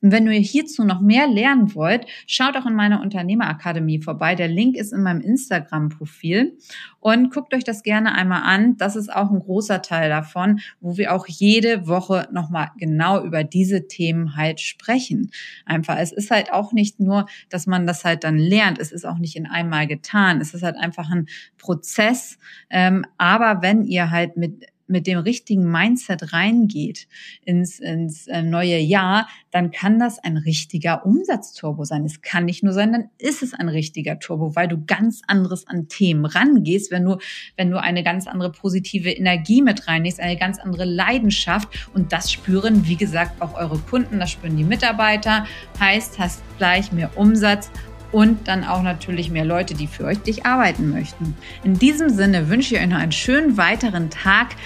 Und 0.00 0.12
wenn 0.12 0.26
ihr 0.26 0.38
hierzu 0.38 0.84
noch 0.84 1.00
mehr 1.00 1.26
lernen 1.26 1.74
wollt, 1.74 2.06
schaut 2.26 2.56
auch 2.56 2.66
in 2.66 2.74
meiner 2.74 3.00
Unternehmerakademie 3.00 4.00
vorbei. 4.00 4.34
Der 4.34 4.48
Link 4.48 4.76
ist 4.76 4.92
in 4.92 5.02
meinem 5.02 5.20
Instagram-Profil 5.20 6.56
und 7.00 7.32
guckt 7.32 7.54
euch 7.54 7.64
das 7.64 7.82
gerne 7.82 8.14
einmal 8.14 8.42
an. 8.42 8.76
Das 8.76 8.96
ist 8.96 9.12
auch 9.12 9.30
ein 9.30 9.40
großer 9.40 9.82
Teil 9.82 10.08
davon, 10.08 10.60
wo 10.80 10.96
wir 10.96 11.14
auch 11.14 11.26
jede 11.26 11.86
Woche 11.86 12.28
nochmal 12.32 12.70
genau 12.78 13.24
über 13.24 13.44
diese 13.44 13.88
Themen 13.88 14.36
halt 14.36 14.60
sprechen. 14.60 15.30
Einfach, 15.64 15.98
es 15.98 16.12
ist 16.12 16.30
halt 16.30 16.52
auch 16.52 16.72
nicht 16.72 17.00
nur, 17.00 17.26
dass 17.48 17.66
man 17.66 17.86
das 17.86 18.04
halt 18.04 18.24
dann 18.24 18.38
lernt. 18.38 18.78
Es 18.78 18.92
ist 18.92 19.04
auch 19.04 19.18
nicht 19.18 19.36
in 19.36 19.46
einmal 19.46 19.86
getan. 19.86 20.40
Es 20.40 20.54
ist 20.54 20.62
halt 20.62 20.76
einfach 20.76 21.10
ein 21.10 21.26
Prozess. 21.56 22.38
Ähm, 22.70 23.04
aber 23.16 23.62
wenn 23.62 23.84
ihr 23.84 24.10
halt 24.10 24.36
mit 24.36 24.66
mit 24.88 25.06
dem 25.06 25.18
richtigen 25.18 25.70
Mindset 25.70 26.32
reingeht 26.32 27.06
ins, 27.44 27.78
ins 27.78 28.26
äh, 28.26 28.42
neue 28.42 28.78
Jahr, 28.78 29.28
dann 29.50 29.70
kann 29.70 29.98
das 29.98 30.18
ein 30.18 30.36
richtiger 30.36 31.04
Umsatzturbo 31.06 31.84
sein. 31.84 32.04
Es 32.04 32.20
kann 32.22 32.44
nicht 32.44 32.62
nur 32.62 32.72
sein, 32.72 32.92
dann 32.92 33.10
ist 33.18 33.42
es 33.42 33.54
ein 33.54 33.68
richtiger 33.68 34.18
Turbo, 34.18 34.56
weil 34.56 34.68
du 34.68 34.84
ganz 34.84 35.22
anderes 35.26 35.66
an 35.66 35.88
Themen 35.88 36.24
rangehst, 36.24 36.90
wenn 36.90 37.04
du, 37.04 37.18
wenn 37.56 37.70
du 37.70 37.80
eine 37.80 38.02
ganz 38.02 38.26
andere 38.26 38.50
positive 38.50 39.10
Energie 39.10 39.62
mit 39.62 39.86
reinlegst, 39.88 40.20
eine 40.20 40.36
ganz 40.36 40.58
andere 40.58 40.84
Leidenschaft 40.84 41.88
und 41.94 42.12
das 42.12 42.32
spüren, 42.32 42.86
wie 42.86 42.96
gesagt, 42.96 43.40
auch 43.40 43.54
eure 43.54 43.78
Kunden, 43.78 44.18
das 44.18 44.30
spüren 44.30 44.56
die 44.56 44.64
Mitarbeiter, 44.64 45.46
heißt, 45.78 46.18
hast 46.18 46.42
gleich 46.58 46.92
mehr 46.92 47.16
Umsatz 47.16 47.70
und 48.12 48.48
dann 48.48 48.64
auch 48.64 48.82
natürlich 48.82 49.30
mehr 49.30 49.44
Leute, 49.44 49.74
die 49.74 49.86
für 49.86 50.04
euch 50.04 50.18
dich 50.18 50.46
arbeiten 50.46 50.90
möchten. 50.90 51.36
In 51.64 51.78
diesem 51.78 52.08
Sinne 52.08 52.48
wünsche 52.48 52.74
ich 52.74 52.80
euch 52.80 52.88
noch 52.88 52.98
einen 52.98 53.12
schönen 53.12 53.56
weiteren 53.56 54.10
Tag 54.10 54.56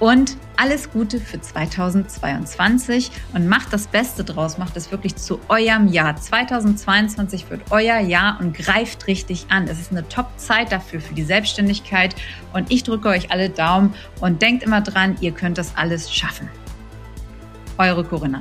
und 0.00 0.36
alles 0.56 0.90
Gute 0.90 1.20
für 1.20 1.40
2022 1.40 3.10
und 3.34 3.46
macht 3.46 3.72
das 3.72 3.86
Beste 3.86 4.24
draus, 4.24 4.58
macht 4.58 4.76
es 4.76 4.90
wirklich 4.90 5.16
zu 5.16 5.38
eurem 5.48 5.88
Jahr. 5.88 6.16
2022 6.16 7.48
wird 7.50 7.62
euer 7.70 7.98
Jahr 7.98 8.38
und 8.40 8.56
greift 8.56 9.06
richtig 9.06 9.46
an. 9.50 9.68
Es 9.68 9.78
ist 9.78 9.92
eine 9.92 10.08
Top-Zeit 10.08 10.72
dafür 10.72 11.00
für 11.00 11.14
die 11.14 11.22
Selbstständigkeit 11.22 12.14
und 12.52 12.70
ich 12.72 12.82
drücke 12.82 13.08
euch 13.08 13.30
alle 13.30 13.50
Daumen 13.50 13.94
und 14.20 14.42
denkt 14.42 14.62
immer 14.62 14.80
dran, 14.80 15.16
ihr 15.20 15.32
könnt 15.32 15.58
das 15.58 15.76
alles 15.76 16.12
schaffen. 16.12 16.48
Eure 17.78 18.04
Corinna. 18.04 18.40